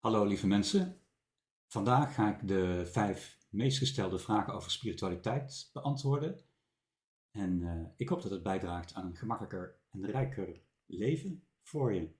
Hallo 0.00 0.24
lieve 0.24 0.46
mensen. 0.46 1.00
Vandaag 1.66 2.14
ga 2.14 2.34
ik 2.34 2.48
de 2.48 2.86
vijf 2.86 3.38
meest 3.50 3.78
gestelde 3.78 4.18
vragen 4.18 4.54
over 4.54 4.70
spiritualiteit 4.70 5.70
beantwoorden. 5.72 6.44
En 7.30 7.60
uh, 7.60 7.86
ik 7.96 8.08
hoop 8.08 8.22
dat 8.22 8.30
het 8.30 8.42
bijdraagt 8.42 8.94
aan 8.94 9.06
een 9.06 9.16
gemakkelijker 9.16 9.80
en 9.90 10.10
rijker 10.10 10.62
leven 10.86 11.44
voor 11.62 11.94
je. 11.94 12.14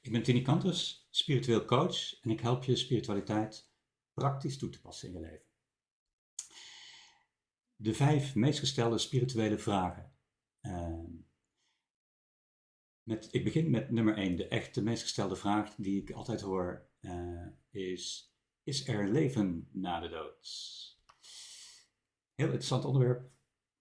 Ik 0.00 0.12
ben 0.12 0.22
Tini 0.22 0.42
Kantus, 0.42 1.08
spiritueel 1.10 1.64
coach 1.64 2.20
en 2.20 2.30
ik 2.30 2.40
help 2.40 2.64
je 2.64 2.76
spiritualiteit 2.76 3.70
praktisch 4.12 4.58
toe 4.58 4.70
te 4.70 4.80
passen 4.80 5.08
in 5.08 5.14
je 5.14 5.20
leven. 5.20 5.45
De 7.76 7.94
vijf 7.94 8.34
meest 8.34 8.58
gestelde 8.58 8.98
spirituele 8.98 9.58
vragen. 9.58 10.12
Uh, 10.62 11.04
met, 13.02 13.28
ik 13.30 13.44
begin 13.44 13.70
met 13.70 13.90
nummer 13.90 14.16
1. 14.16 14.36
De 14.36 14.48
echt 14.48 14.82
meest 14.82 15.02
gestelde 15.02 15.36
vraag 15.36 15.74
die 15.74 16.00
ik 16.02 16.10
altijd 16.10 16.40
hoor 16.40 16.88
uh, 17.00 17.46
is: 17.70 18.34
Is 18.62 18.88
er 18.88 19.08
leven 19.08 19.68
na 19.72 20.00
de 20.00 20.08
dood? 20.08 20.46
Heel 22.34 22.46
interessant 22.46 22.84
onderwerp. 22.84 23.30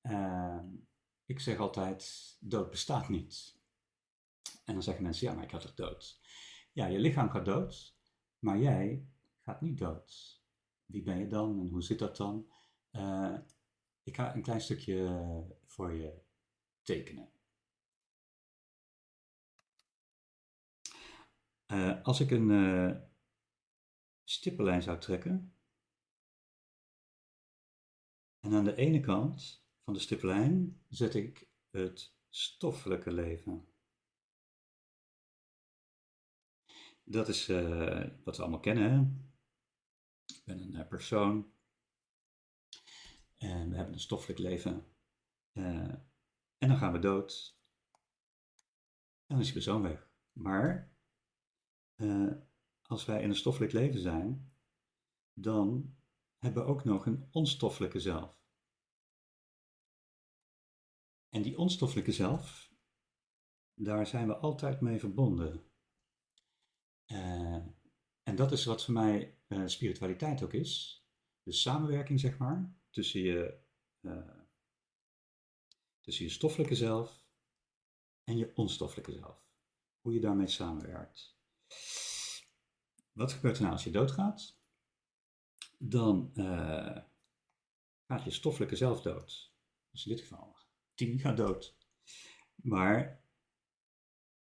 Uh, 0.01 0.59
ik 1.25 1.39
zeg 1.39 1.57
altijd: 1.57 2.35
dood 2.39 2.69
bestaat 2.69 3.09
niet. 3.09 3.59
En 4.65 4.73
dan 4.73 4.83
zeggen 4.83 5.03
mensen: 5.03 5.27
ja, 5.27 5.33
maar 5.33 5.43
ik 5.43 5.51
had 5.51 5.61
toch 5.61 5.73
dood? 5.73 6.21
Ja, 6.71 6.85
je 6.85 6.99
lichaam 6.99 7.29
gaat 7.29 7.45
dood, 7.45 7.97
maar 8.39 8.59
jij 8.59 9.07
gaat 9.39 9.61
niet 9.61 9.77
dood. 9.77 10.43
Wie 10.85 11.03
ben 11.03 11.19
je 11.19 11.27
dan 11.27 11.59
en 11.59 11.69
hoe 11.69 11.83
zit 11.83 11.99
dat 11.99 12.17
dan? 12.17 12.51
Uh, 12.91 13.37
ik 14.05 14.15
ga 14.15 14.35
een 14.35 14.41
klein 14.41 14.61
stukje 14.61 15.55
voor 15.65 15.93
je 15.93 16.21
tekenen. 16.81 17.29
Uh, 21.67 22.03
als 22.03 22.19
ik 22.19 22.31
een 22.31 22.49
uh, 22.49 23.01
stippenlijn 24.23 24.81
zou 24.81 24.99
trekken, 24.99 25.55
en 28.39 28.53
aan 28.53 28.63
de 28.63 28.75
ene 28.75 28.99
kant 28.99 29.65
van 29.83 29.93
de 29.93 29.99
stippenlijn 29.99 30.81
zet 30.89 31.15
ik 31.15 31.49
het 31.69 32.15
stoffelijke 32.29 33.11
leven. 33.11 33.67
Dat 37.03 37.27
is 37.27 37.47
wat 38.23 38.37
we 38.37 38.41
allemaal 38.41 38.59
kennen. 38.59 38.91
Hè? 38.91 38.99
Ik 40.35 40.43
ben 40.45 40.75
een 40.75 40.87
persoon 40.87 41.54
we 43.75 43.81
hebben 43.81 43.99
een 43.99 44.05
stoffelijk 44.05 44.39
leven. 44.39 44.85
Uh, 45.53 45.93
en 46.57 46.67
dan 46.67 46.77
gaan 46.77 46.91
we 46.91 46.99
dood. 46.99 47.59
En 49.25 49.35
dan 49.35 49.39
is 49.39 49.45
die 49.45 49.53
persoon 49.53 49.81
weg. 49.81 50.09
Maar 50.31 50.95
uh, 51.95 52.31
als 52.81 53.05
wij 53.05 53.21
in 53.21 53.29
een 53.29 53.35
stoffelijk 53.35 53.73
leven 53.73 53.99
zijn, 53.99 54.53
dan 55.33 55.95
hebben 56.37 56.63
we 56.63 56.69
ook 56.69 56.83
nog 56.83 57.05
een 57.05 57.27
onstoffelijke 57.31 57.99
zelf. 57.99 58.43
En 61.29 61.41
die 61.41 61.57
onstoffelijke 61.57 62.11
zelf, 62.11 62.73
daar 63.73 64.07
zijn 64.07 64.27
we 64.27 64.35
altijd 64.35 64.81
mee 64.81 64.99
verbonden. 64.99 65.71
Uh, 67.07 67.65
en 68.23 68.35
dat 68.35 68.51
is 68.51 68.65
wat 68.65 68.85
voor 68.85 68.93
mij 68.93 69.37
spiritualiteit 69.65 70.43
ook 70.43 70.53
is. 70.53 71.03
De 71.43 71.51
samenwerking, 71.51 72.19
zeg 72.19 72.37
maar, 72.37 72.75
tussen 72.89 73.21
je, 73.21 73.63
tussen 76.01 76.25
je 76.25 76.31
stoffelijke 76.31 76.75
zelf 76.75 77.25
en 78.23 78.37
je 78.37 78.55
onstoffelijke 78.55 79.11
zelf. 79.11 79.53
Hoe 80.01 80.13
je 80.13 80.19
daarmee 80.19 80.47
samenwerkt. 80.47 81.37
Wat 83.11 83.33
gebeurt 83.33 83.55
er 83.55 83.61
nou 83.61 83.73
als 83.73 83.83
je 83.83 83.91
doodgaat? 83.91 84.57
Dan 85.77 86.31
uh, 86.33 86.97
gaat 88.07 88.23
je 88.23 88.31
stoffelijke 88.31 88.75
zelf 88.75 89.01
dood. 89.01 89.53
Dus 89.91 90.05
in 90.05 90.11
dit 90.11 90.21
geval, 90.21 90.57
Tini 90.93 91.19
gaat 91.19 91.37
dood. 91.37 91.77
Maar 92.55 93.23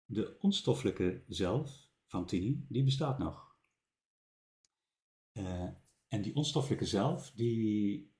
de 0.05 0.37
onstoffelijke 0.39 1.23
zelf 1.27 1.89
van 2.05 2.25
Tini, 2.25 2.65
die 2.69 2.83
bestaat 2.83 3.17
nog. 3.17 3.57
Uh, 5.33 5.69
en 6.07 6.21
die 6.21 6.35
onstoffelijke 6.35 6.85
zelf, 6.85 7.31
die 7.31 8.13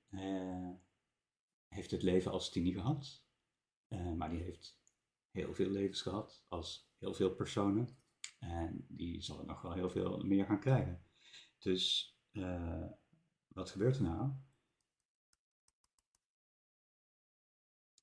heeft 1.76 1.90
het 1.90 2.02
leven 2.02 2.32
als 2.32 2.50
Tini 2.50 2.72
gehad. 2.72 3.24
Uh, 3.88 4.12
maar 4.12 4.30
die 4.30 4.42
heeft 4.42 4.78
heel 5.30 5.54
veel 5.54 5.70
levens 5.70 6.02
gehad 6.02 6.44
als 6.48 6.90
heel 6.98 7.14
veel 7.14 7.34
personen. 7.34 7.98
En 8.38 8.86
die 8.88 9.22
zal 9.22 9.38
er 9.38 9.46
nog 9.46 9.62
wel 9.62 9.72
heel 9.72 9.90
veel 9.90 10.18
meer 10.18 10.46
gaan 10.46 10.60
krijgen. 10.60 11.04
Dus 11.58 12.14
uh, 12.32 12.86
wat 13.48 13.70
gebeurt 13.70 13.96
er 13.96 14.02
nou? 14.02 14.32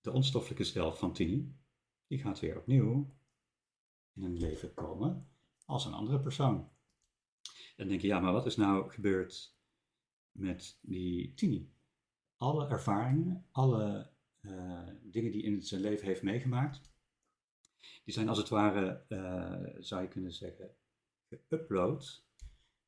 De 0.01 0.11
onstoffelijke 0.11 0.63
zelf 0.63 0.97
van 0.97 1.13
Tini, 1.13 1.55
die 2.07 2.19
gaat 2.19 2.39
weer 2.39 2.57
opnieuw 2.57 3.17
in 4.13 4.23
een 4.23 4.37
leven 4.37 4.73
komen 4.73 5.31
als 5.65 5.85
een 5.85 5.93
andere 5.93 6.19
persoon. 6.19 6.71
Dan 7.75 7.87
denk 7.87 8.01
je, 8.01 8.07
ja, 8.07 8.19
maar 8.19 8.33
wat 8.33 8.45
is 8.45 8.55
nou 8.55 8.91
gebeurd 8.91 9.57
met 10.31 10.79
die 10.81 11.33
Tini? 11.33 11.72
Alle 12.43 12.67
ervaringen, 12.67 13.45
alle 13.51 14.11
uh, 14.41 14.87
dingen 15.01 15.31
die 15.31 15.43
in 15.43 15.61
zijn 15.61 15.81
leven 15.81 16.07
heeft 16.07 16.21
meegemaakt, 16.21 16.81
die 18.03 18.13
zijn 18.13 18.29
als 18.29 18.37
het 18.37 18.49
ware, 18.49 19.05
uh, 19.09 19.83
zou 19.83 20.01
je 20.01 20.07
kunnen 20.07 20.33
zeggen, 20.33 20.75
geüpload 21.29 22.23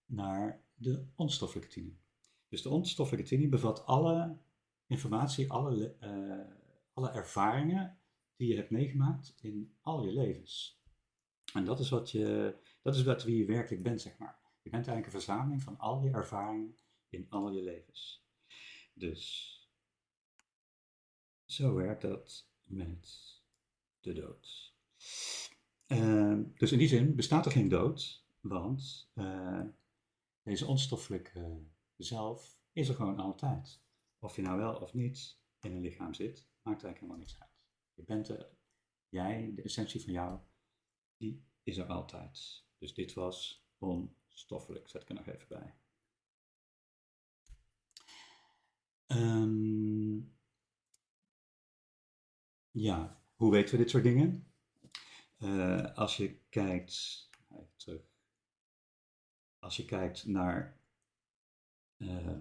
naar 0.05 0.63
de 0.73 1.07
onstoffelijke 1.15 1.69
tini. 1.69 1.99
Dus 2.47 2.61
de 2.61 2.69
onstoffelijke 2.69 3.29
tini 3.29 3.49
bevat 3.49 3.85
alle 3.85 4.37
informatie, 4.85 5.51
alle, 5.51 5.95
uh, 6.01 6.55
alle 6.93 7.09
ervaringen 7.11 7.99
die 8.35 8.47
je 8.47 8.55
hebt 8.55 8.69
meegemaakt 8.69 9.35
in 9.41 9.75
al 9.81 10.05
je 10.05 10.13
levens. 10.13 10.81
En 11.53 11.65
dat 11.65 11.79
is 11.79 11.89
wat 11.89 12.11
je, 12.11 12.55
dat 12.81 12.95
is 12.95 13.03
wat 13.03 13.23
wie 13.23 13.37
je 13.37 13.45
werkelijk 13.45 13.83
bent, 13.83 14.01
zeg 14.01 14.17
maar. 14.17 14.39
Je 14.61 14.69
bent 14.69 14.87
eigenlijk 14.87 15.05
een 15.05 15.21
verzameling 15.21 15.63
van 15.63 15.77
al 15.77 16.03
je 16.03 16.11
ervaringen 16.11 16.75
in 17.09 17.29
al 17.29 17.51
je 17.51 17.61
levens. 17.61 18.24
Dus 18.97 19.53
zo 21.45 21.73
werkt 21.73 22.01
dat 22.01 22.49
met 22.63 23.33
de 23.99 24.13
dood. 24.13 24.73
Uh, 25.87 26.39
dus 26.55 26.71
in 26.71 26.77
die 26.77 26.87
zin 26.87 27.15
bestaat 27.15 27.45
er 27.45 27.51
geen 27.51 27.69
dood, 27.69 28.25
want 28.39 29.11
uh, 29.13 29.63
deze 30.43 30.65
onstoffelijke 30.65 31.63
zelf 31.95 32.59
is 32.71 32.89
er 32.89 32.95
gewoon 32.95 33.19
altijd. 33.19 33.83
Of 34.19 34.35
je 34.35 34.41
nou 34.41 34.57
wel 34.57 34.75
of 34.75 34.93
niet 34.93 35.39
in 35.59 35.71
een 35.71 35.81
lichaam 35.81 36.13
zit, 36.13 36.47
maakt 36.61 36.83
eigenlijk 36.83 36.99
helemaal 36.99 37.17
niks 37.17 37.39
uit. 37.39 37.49
Je 37.93 38.03
bent 38.03 38.27
er, 38.27 38.49
jij, 39.09 39.51
de 39.55 39.61
essentie 39.61 40.03
van 40.03 40.13
jou, 40.13 40.39
die 41.17 41.45
is 41.63 41.77
er 41.77 41.87
altijd. 41.87 42.65
Dus 42.77 42.93
dit 42.93 43.13
was 43.13 43.65
onstoffelijk, 43.77 44.87
zet 44.87 45.01
ik 45.01 45.09
er 45.09 45.15
nog 45.15 45.27
even 45.27 45.47
bij. 45.47 45.75
Um, 49.07 50.33
ja, 52.71 53.21
hoe 53.35 53.51
weten 53.51 53.71
we 53.71 53.81
dit 53.81 53.89
soort 53.89 54.03
dingen? 54.03 54.47
Uh, 55.39 55.93
als 55.95 56.17
je 56.17 56.39
kijkt, 56.49 57.29
terug. 57.75 58.01
Als 59.59 59.77
je 59.77 59.85
kijkt 59.85 60.25
naar 60.25 60.79
uh, 61.97 62.37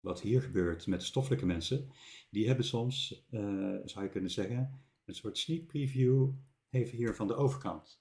wat 0.00 0.20
hier 0.20 0.42
gebeurt 0.42 0.86
met 0.86 1.02
stoffelijke 1.02 1.46
mensen, 1.46 1.90
die 2.30 2.46
hebben 2.46 2.64
soms, 2.64 3.24
uh, 3.30 3.78
zou 3.84 4.04
je 4.04 4.10
kunnen 4.10 4.30
zeggen, 4.30 4.80
een 5.04 5.14
soort 5.14 5.38
sneak 5.38 5.66
preview 5.66 6.30
even 6.70 6.96
hier 6.96 7.14
van 7.14 7.26
de 7.26 7.34
overkant. 7.34 8.00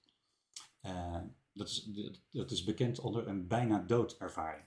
dat, 1.54 1.68
is, 1.68 1.90
dat 2.32 2.52
is 2.52 2.64
bekend 2.64 3.00
onder 3.00 3.28
een 3.28 3.48
bijna 3.48 3.80
doodervaring. 3.80 4.66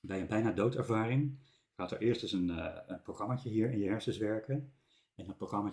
Bij 0.00 0.20
een 0.20 0.26
bijna 0.26 0.52
doodervaring 0.52 1.38
gaat 1.78 1.90
er 1.90 2.00
eerst 2.00 2.22
eens 2.22 2.32
een, 2.32 2.48
een 2.92 3.02
programmaatje 3.02 3.48
hier 3.48 3.70
in 3.70 3.78
je 3.78 3.88
hersens 3.88 4.16
werken. 4.16 4.72
En 5.14 5.26
dat 5.26 5.36
programma 5.36 5.70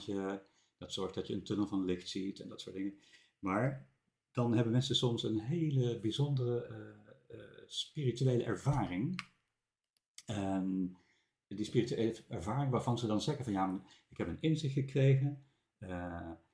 dat 0.77 0.93
zorgt 0.93 1.15
dat 1.15 1.27
je 1.27 1.33
een 1.33 1.43
tunnel 1.43 1.67
van 1.67 1.85
licht 1.85 2.09
ziet 2.09 2.39
en 2.39 2.49
dat 2.49 2.61
soort 2.61 2.75
dingen. 2.75 2.99
Maar 3.39 3.87
dan 4.31 4.53
hebben 4.53 4.73
mensen 4.73 4.95
soms 4.95 5.23
een 5.23 5.39
hele 5.39 5.99
bijzondere 5.99 6.67
uh, 6.69 7.37
uh, 7.37 7.43
spirituele 7.67 8.43
ervaring. 8.43 9.21
Um, 10.27 10.97
die 11.47 11.65
spirituele 11.65 12.23
ervaring 12.27 12.71
waarvan 12.71 12.97
ze 12.97 13.07
dan 13.07 13.21
zeggen 13.21 13.43
van 13.43 13.53
ja, 13.53 13.81
ik 14.09 14.17
heb 14.17 14.27
een 14.27 14.41
inzicht 14.41 14.73
gekregen. 14.73 15.45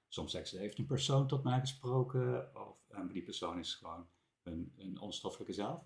Soms 0.07 0.31
zeggen 0.31 0.50
ze, 0.50 0.57
heeft 0.57 0.77
een 0.77 0.86
persoon 0.86 1.27
tot 1.27 1.44
mij 1.44 1.59
gesproken. 1.59 2.56
Of 2.56 2.77
die 3.12 3.24
persoon 3.24 3.59
is 3.59 3.74
gewoon 3.74 4.07
een, 4.44 4.74
een 4.77 5.00
onstoffelijke 5.00 5.53
zelf. 5.53 5.83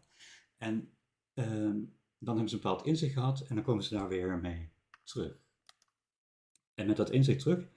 En 0.57 0.97
um, 1.33 1.97
dan 2.25 2.33
hebben 2.35 2.49
ze 2.49 2.55
een 2.55 2.61
bepaald 2.61 2.85
inzicht 2.85 3.13
gehad 3.13 3.41
en 3.41 3.55
dan 3.55 3.63
komen 3.63 3.83
ze 3.83 3.95
daar 3.95 4.07
weer 4.07 4.39
mee 4.39 4.71
terug. 5.03 5.43
En 6.73 6.87
met 6.87 6.97
dat 6.97 7.09
inzicht 7.09 7.39
terug 7.39 7.69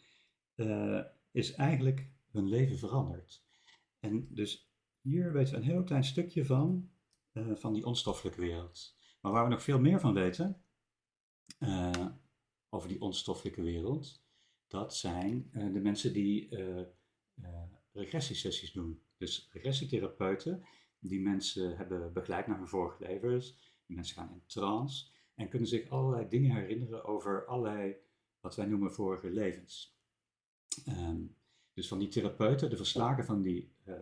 uh, 0.55 1.05
is 1.31 1.53
eigenlijk 1.53 2.11
hun 2.31 2.49
leven 2.49 2.79
veranderd. 2.79 3.45
En 4.01 4.35
dus 4.35 4.73
hier 5.01 5.33
weten 5.33 5.53
we 5.53 5.59
een 5.59 5.71
heel 5.71 5.85
klein 5.85 6.05
stukje 6.05 6.45
van, 6.45 6.91
uh, 7.33 7.55
van 7.55 7.73
die 7.73 7.85
onstoffelijke 7.87 8.41
wereld. 8.41 8.97
Maar 9.21 9.33
waar 9.33 9.45
we 9.45 9.51
nog 9.51 9.63
veel 9.63 9.81
meer 9.81 10.01
van 10.01 10.15
weten, 10.15 10.63
uh, 11.59 12.07
over 12.69 12.89
die 12.89 13.01
onstoffelijke 13.01 13.63
wereld, 13.63 14.25
dat 14.67 14.97
zijn 14.97 15.51
de 15.53 15.81
mensen 15.81 16.13
die 16.13 16.49
regressiesessies 17.93 18.73
doen. 18.73 19.03
Dus 19.17 19.49
regressietherapeuten 19.53 20.65
die 20.99 21.21
mensen 21.21 21.77
hebben 21.77 22.13
begeleid 22.13 22.47
naar 22.47 22.59
hun 22.59 22.69
vorige 22.69 23.03
levens. 23.03 23.68
Mensen 23.95 24.17
gaan 24.17 24.33
in 24.33 24.43
trance 24.47 25.07
en 25.35 25.49
kunnen 25.49 25.69
zich 25.69 25.89
allerlei 25.89 26.29
dingen 26.29 26.57
herinneren 26.57 27.05
over 27.05 27.47
allerlei, 27.47 27.97
wat 28.41 28.57
wij 28.57 28.67
noemen, 28.67 28.93
vorige 28.93 29.31
levens. 29.31 29.97
Um, 30.89 31.37
dus 31.73 31.89
van 31.89 31.99
die 31.99 32.09
therapeuten, 32.09 32.71
de 32.71 32.77
verslagen 32.77 33.25
van 33.25 33.43
die 33.43 33.73
uh, 33.85 33.95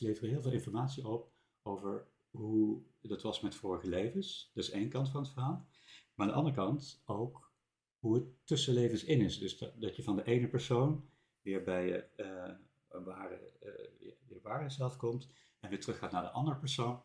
leveren 0.00 0.30
heel 0.30 0.42
veel 0.42 0.52
informatie 0.52 1.08
op 1.08 1.32
over 1.62 2.06
hoe 2.30 2.82
dat 3.00 3.22
was 3.22 3.40
met 3.40 3.54
vorige 3.54 3.88
levens. 3.88 4.50
Dat 4.54 4.64
is 4.64 4.70
één 4.70 4.88
kant 4.88 5.08
van 5.08 5.22
het 5.22 5.32
verhaal. 5.32 5.66
Maar 6.14 6.26
aan 6.26 6.32
de 6.32 6.38
andere 6.38 6.56
kant 6.56 7.02
ook 7.04 7.52
hoe 7.98 8.14
het 8.14 8.24
tussen 8.44 8.74
levens 8.74 9.04
in 9.04 9.20
is. 9.20 9.38
Dus 9.38 9.58
dat, 9.58 9.80
dat 9.80 9.96
je 9.96 10.02
van 10.02 10.16
de 10.16 10.24
ene 10.24 10.48
persoon 10.48 11.08
weer 11.42 11.62
bij 11.62 11.86
je 11.86 12.04
uh, 12.16 13.04
ware, 13.04 13.52
uh, 13.62 14.16
je 14.28 14.40
ware 14.42 14.70
zelf 14.70 14.96
komt 14.96 15.28
en 15.60 15.70
weer 15.70 15.80
terug 15.80 15.98
gaat 15.98 16.12
naar 16.12 16.22
de 16.22 16.30
andere 16.30 16.56
persoon. 16.56 17.02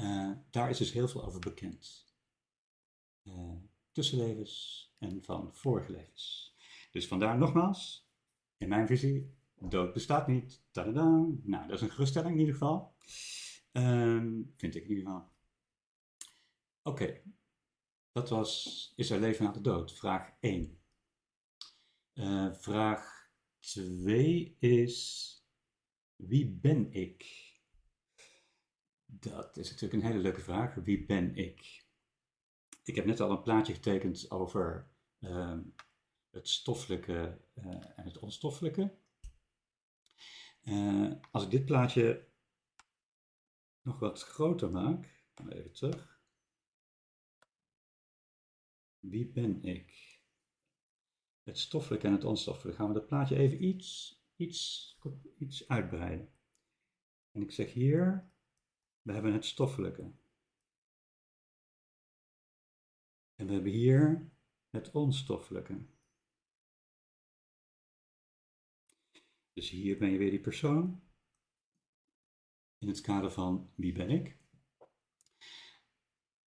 Uh, 0.00 0.32
daar 0.50 0.70
is 0.70 0.78
dus 0.78 0.92
heel 0.92 1.08
veel 1.08 1.24
over 1.24 1.40
bekend. 1.40 2.06
Uh, 3.24 3.54
tussenlevens 3.92 4.86
en 4.98 5.22
van 5.22 5.54
vorige 5.54 5.92
levens. 5.92 6.56
Dus 6.90 7.06
vandaar 7.06 7.38
nogmaals, 7.38 8.08
in 8.56 8.68
mijn 8.68 8.86
visie, 8.86 9.36
dood 9.54 9.92
bestaat 9.92 10.26
niet. 10.26 10.62
Tadada. 10.70 11.26
Nou, 11.42 11.66
dat 11.68 11.76
is 11.76 11.80
een 11.80 11.90
geruststelling 11.90 12.32
in 12.32 12.38
ieder 12.38 12.54
geval. 12.54 12.96
Uh, 13.72 14.42
vind 14.56 14.74
ik 14.74 14.82
in 14.82 14.88
ieder 14.88 15.04
geval. 15.04 15.32
Oké, 16.82 17.22
dat 18.12 18.28
was, 18.28 18.92
is 18.96 19.10
er 19.10 19.20
leven 19.20 19.44
na 19.44 19.52
de 19.52 19.60
dood? 19.60 19.92
Vraag 19.92 20.32
1. 20.40 20.80
Uh, 22.14 22.52
vraag 22.52 23.30
2 23.58 24.56
is, 24.58 25.32
wie 26.16 26.48
ben 26.48 26.92
ik? 26.92 27.47
Dat 29.10 29.56
is 29.56 29.70
natuurlijk 29.70 30.02
een 30.02 30.08
hele 30.08 30.22
leuke 30.22 30.40
vraag. 30.40 30.74
Wie 30.74 31.06
ben 31.06 31.34
ik? 31.36 31.86
Ik 32.84 32.94
heb 32.94 33.04
net 33.04 33.20
al 33.20 33.30
een 33.30 33.42
plaatje 33.42 33.74
getekend 33.74 34.30
over 34.30 34.90
uh, 35.18 35.58
het 36.30 36.48
stoffelijke 36.48 37.40
uh, 37.54 37.64
en 37.96 38.04
het 38.04 38.18
onstoffelijke. 38.18 38.96
Uh, 40.62 41.12
als 41.30 41.44
ik 41.44 41.50
dit 41.50 41.64
plaatje 41.64 42.28
nog 43.82 43.98
wat 43.98 44.22
groter 44.22 44.70
maak, 44.70 45.22
even 45.48 45.72
terug. 45.72 46.20
Wie 48.98 49.26
ben 49.26 49.62
ik? 49.62 50.20
Het 51.42 51.58
stoffelijke 51.58 52.06
en 52.06 52.12
het 52.12 52.24
onstoffelijke. 52.24 52.78
Gaan 52.78 52.88
we 52.88 52.94
dat 52.94 53.06
plaatje 53.06 53.36
even 53.36 53.64
iets 53.64 54.18
iets, 54.38 54.96
iets 55.38 55.68
uitbreiden. 55.68 56.32
En 57.30 57.42
ik 57.42 57.52
zeg 57.52 57.72
hier, 57.72 58.30
we 59.02 59.12
hebben 59.12 59.32
het 59.32 59.44
stoffelijke. 59.44 60.12
En 63.34 63.46
we 63.46 63.52
hebben 63.52 63.72
hier 63.72 64.30
het 64.70 64.90
onstoffelijke. 64.90 65.86
Dus 69.52 69.70
hier 69.70 69.98
ben 69.98 70.10
je 70.10 70.18
weer 70.18 70.30
die 70.30 70.40
persoon. 70.40 71.02
In 72.78 72.88
het 72.88 73.00
kader 73.00 73.30
van 73.30 73.72
wie 73.74 73.92
ben 73.92 74.10
ik? 74.10 74.38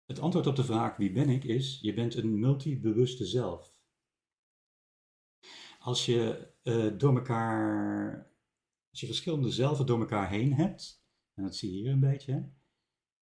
Het 0.04 0.18
antwoord 0.18 0.46
op 0.46 0.56
de 0.56 0.64
vraag 0.64 0.96
wie 0.96 1.12
ben 1.12 1.28
ik 1.28 1.44
is, 1.44 1.78
je 1.80 1.94
bent 1.94 2.14
een 2.14 2.38
multibewuste 2.38 3.26
zelf. 3.26 3.76
Als 5.78 6.06
je 6.06 6.52
uh, 6.62 6.98
door 6.98 7.16
elkaar, 7.16 8.32
als 8.90 9.00
je 9.00 9.06
verschillende 9.06 9.50
zelven 9.50 9.86
door 9.86 10.00
elkaar 10.00 10.28
heen 10.28 10.52
hebt, 10.52 11.06
en 11.38 11.44
dat 11.44 11.56
zie 11.56 11.70
je 11.70 11.80
hier 11.80 11.92
een 11.92 12.00
beetje, 12.00 12.50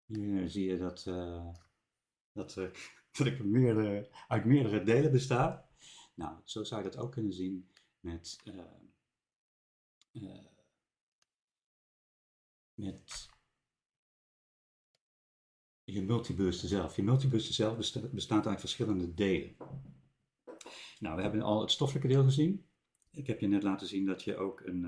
hier 0.04 0.48
zie 0.48 0.68
je 0.68 0.78
dat, 0.78 1.06
uh, 1.08 1.48
dat, 2.32 2.56
uh, 2.56 2.70
dat 3.18 3.26
ik 3.26 3.38
uit 4.28 4.44
meerdere 4.44 4.82
delen 4.82 5.12
besta. 5.12 5.70
Nou, 6.14 6.40
zo 6.44 6.64
zou 6.64 6.82
je 6.82 6.90
dat 6.90 7.00
ook 7.00 7.12
kunnen 7.12 7.32
zien 7.32 7.70
met, 8.00 8.42
met 12.74 13.28
je 15.84 16.02
multibewuste 16.02 16.68
zelf. 16.68 16.96
Je 16.96 17.02
multibewuste 17.02 17.52
zelf 17.52 17.76
bestaat, 18.10 18.46
uit 18.46 18.60
verschillende 18.60 19.14
delen. 19.14 19.56
Nou, 20.98 21.16
we 21.16 21.22
hebben 21.22 21.42
al 21.42 21.60
het 21.60 21.70
stoffelijke 21.70 22.08
deel 22.08 22.24
gezien. 22.24 22.66
Ik 23.10 23.26
heb 23.26 23.40
je 23.40 23.46
net 23.46 23.62
laten 23.62 23.86
zien 23.86 24.06
dat 24.06 24.22
je 24.22 24.36
ook 24.36 24.60
een, 24.60 24.84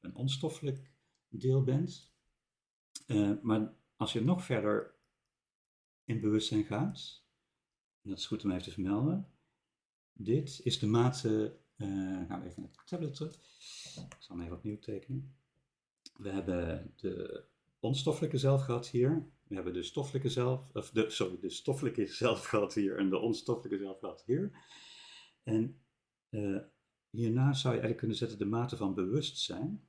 een 0.00 0.14
onstoffelijk 0.14 0.92
deel 1.28 1.62
bent. 1.62 2.15
Uh, 3.06 3.32
maar 3.42 3.74
als 3.96 4.12
je 4.12 4.24
nog 4.24 4.44
verder 4.44 4.94
in 6.04 6.20
bewustzijn 6.20 6.64
gaat, 6.64 7.24
dat 8.02 8.18
is 8.18 8.26
goed 8.26 8.44
om 8.44 8.50
even 8.50 8.62
te 8.62 8.70
vermelden, 8.70 9.28
dit 10.12 10.60
is 10.64 10.78
de 10.78 10.86
mate, 10.86 11.58
uh, 11.76 11.88
gaan 12.28 12.40
we 12.40 12.46
even 12.46 12.62
naar 12.62 12.70
de 12.72 12.78
tablet 12.84 13.14
terug, 13.14 13.34
ik 13.94 14.16
zal 14.18 14.36
hem 14.36 14.44
even 14.44 14.56
opnieuw 14.56 14.78
tekenen. 14.78 15.36
We 16.16 16.30
hebben 16.30 16.92
de 16.96 17.44
onstoffelijke 17.80 18.38
zelf 18.38 18.62
gehad 18.62 18.88
hier, 18.88 19.30
we 19.46 19.54
hebben 19.54 19.72
de 19.72 19.82
stoffelijke 19.82 20.28
zelf, 20.28 20.70
of 20.72 20.90
de, 20.90 21.10
sorry, 21.10 21.38
de 21.40 21.50
stoffelijke 21.50 22.06
zelf 22.22 22.74
hier 22.74 22.98
en 22.98 23.10
de 23.10 23.18
onstoffelijke 23.18 23.96
zelf 24.00 24.24
hier. 24.24 24.64
En 25.42 25.80
uh, 26.30 26.60
hierna 27.10 27.52
zou 27.52 27.74
je 27.74 27.80
eigenlijk 27.80 27.96
kunnen 27.98 28.16
zetten 28.16 28.38
de 28.38 28.44
mate 28.44 28.76
van 28.76 28.94
bewustzijn. 28.94 29.88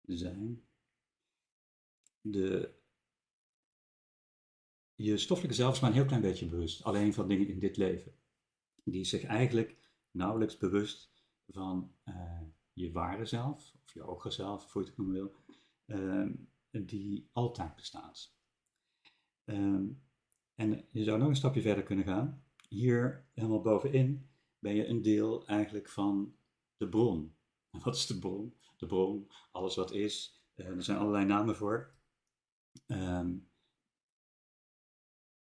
Bewustzijn. 0.00 0.62
De, 2.20 2.74
je 4.94 5.16
stoffelijke 5.16 5.56
zelf 5.56 5.74
is 5.74 5.80
maar 5.80 5.90
een 5.90 5.96
heel 5.96 6.04
klein 6.04 6.22
beetje 6.22 6.48
bewust, 6.48 6.84
alleen 6.84 7.14
van 7.14 7.28
dingen 7.28 7.48
in 7.48 7.58
dit 7.58 7.76
leven. 7.76 8.14
Die 8.84 9.04
zich 9.04 9.24
eigenlijk 9.24 9.76
nauwelijks 10.10 10.56
bewust 10.56 11.12
van 11.46 11.94
uh, 12.04 12.42
je 12.72 12.92
ware 12.92 13.24
zelf, 13.24 13.74
of 13.84 13.92
je 13.92 14.00
hoger 14.00 14.32
zelf, 14.32 14.72
hoe 14.72 14.82
je 14.82 14.88
het 14.88 14.96
noemen 14.96 15.14
wil, 15.14 15.34
uh, 15.86 16.86
die 16.86 17.28
altijd 17.32 17.74
bestaat. 17.74 18.34
Um, 19.44 20.02
en 20.54 20.86
je 20.90 21.04
zou 21.04 21.18
nog 21.18 21.28
een 21.28 21.36
stapje 21.36 21.62
verder 21.62 21.84
kunnen 21.84 22.04
gaan 22.04 22.44
hier 22.70 23.24
helemaal 23.34 23.60
bovenin 23.60 24.28
ben 24.58 24.74
je 24.74 24.86
een 24.86 25.02
deel 25.02 25.46
eigenlijk 25.46 25.88
van 25.88 26.36
de 26.76 26.88
bron. 26.88 27.34
wat 27.84 27.96
is 27.96 28.06
de 28.06 28.18
bron? 28.18 28.54
De 28.80 28.86
bron, 28.86 29.30
alles 29.50 29.76
wat 29.76 29.92
is. 29.92 30.42
Uh, 30.54 30.66
er 30.66 30.82
zijn 30.82 30.98
allerlei 30.98 31.24
namen 31.24 31.56
voor. 31.56 31.94
Um, 32.86 33.48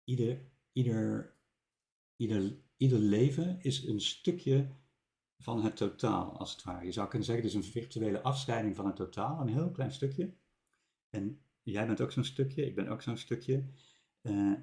ieder, 0.04 0.52
ieder, 0.72 1.36
ieder, 2.16 2.58
ieder 2.78 3.00
leven 3.00 3.62
is 3.62 3.84
een 3.84 4.02
stukje 4.02 4.76
van 5.38 5.64
het 5.64 5.76
totaal, 5.76 6.38
als 6.38 6.52
het 6.52 6.64
ware. 6.64 6.86
Je 6.86 6.92
zou 6.92 7.08
kunnen 7.08 7.28
zeggen, 7.28 7.46
het 7.46 7.54
is 7.54 7.66
een 7.66 7.72
virtuele 7.72 8.22
afscheiding 8.22 8.76
van 8.76 8.86
het 8.86 8.96
totaal, 8.96 9.40
een 9.42 9.54
heel 9.54 9.72
klein 9.72 9.92
stukje. 9.92 10.34
En 11.10 11.42
jij 11.62 11.88
bent 11.88 12.02
ook 12.02 12.12
zo'n 12.12 12.24
stukje, 12.24 12.66
ik 12.66 12.76
ben 12.76 12.88
ook 12.88 13.02
zo'n 13.02 13.18
stukje. 13.18 13.66
Uh, 14.22 14.60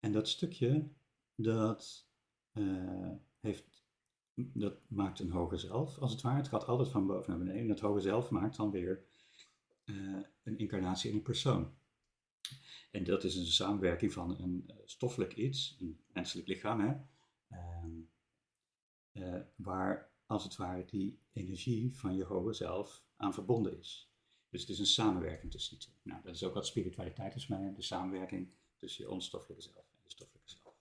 en 0.00 0.12
dat 0.12 0.28
stukje, 0.28 0.88
dat, 1.34 2.08
uh, 2.52 3.12
heeft, 3.40 3.73
dat 4.34 4.74
maakt 4.88 5.18
een 5.18 5.30
hoger 5.30 5.58
zelf, 5.58 5.98
als 5.98 6.12
het 6.12 6.20
ware. 6.20 6.36
Het 6.36 6.48
gaat 6.48 6.66
altijd 6.66 6.88
van 6.88 7.06
boven 7.06 7.30
naar 7.30 7.38
beneden. 7.38 7.60
En 7.60 7.68
dat 7.68 7.80
hoger 7.80 8.02
zelf 8.02 8.30
maakt 8.30 8.56
dan 8.56 8.70
weer 8.70 9.04
uh, 9.84 10.20
een 10.42 10.58
incarnatie 10.58 11.10
in 11.10 11.16
een 11.16 11.22
persoon. 11.22 11.74
En 12.90 13.04
dat 13.04 13.24
is 13.24 13.36
een 13.36 13.46
samenwerking 13.46 14.12
van 14.12 14.40
een 14.40 14.64
uh, 14.70 14.76
stoffelijk 14.84 15.36
iets, 15.36 15.76
een 15.80 16.00
menselijk 16.12 16.48
lichaam, 16.48 16.80
hè, 16.80 16.94
uh, 19.12 19.40
waar 19.56 20.10
als 20.26 20.44
het 20.44 20.56
ware 20.56 20.84
die 20.84 21.18
energie 21.32 21.96
van 21.96 22.16
je 22.16 22.24
hoger 22.24 22.54
zelf 22.54 23.04
aan 23.16 23.34
verbonden 23.34 23.78
is. 23.78 24.12
Dus 24.48 24.60
het 24.60 24.70
is 24.70 24.78
een 24.78 24.86
samenwerking 24.86 25.52
tussen 25.52 25.78
die 25.78 25.86
twee. 25.86 25.96
Nou, 26.02 26.22
dat 26.22 26.34
is 26.34 26.44
ook 26.44 26.54
wat 26.54 26.66
spiritualiteit 26.66 27.34
is 27.34 27.46
mij, 27.46 27.72
de 27.74 27.82
samenwerking 27.82 28.48
tussen 28.76 29.04
je 29.04 29.10
onstoffelijke 29.10 29.62
zelf 29.62 29.76
en 29.76 29.98
je 30.02 30.10
stoffelijke 30.10 30.50
zelf. 30.50 30.74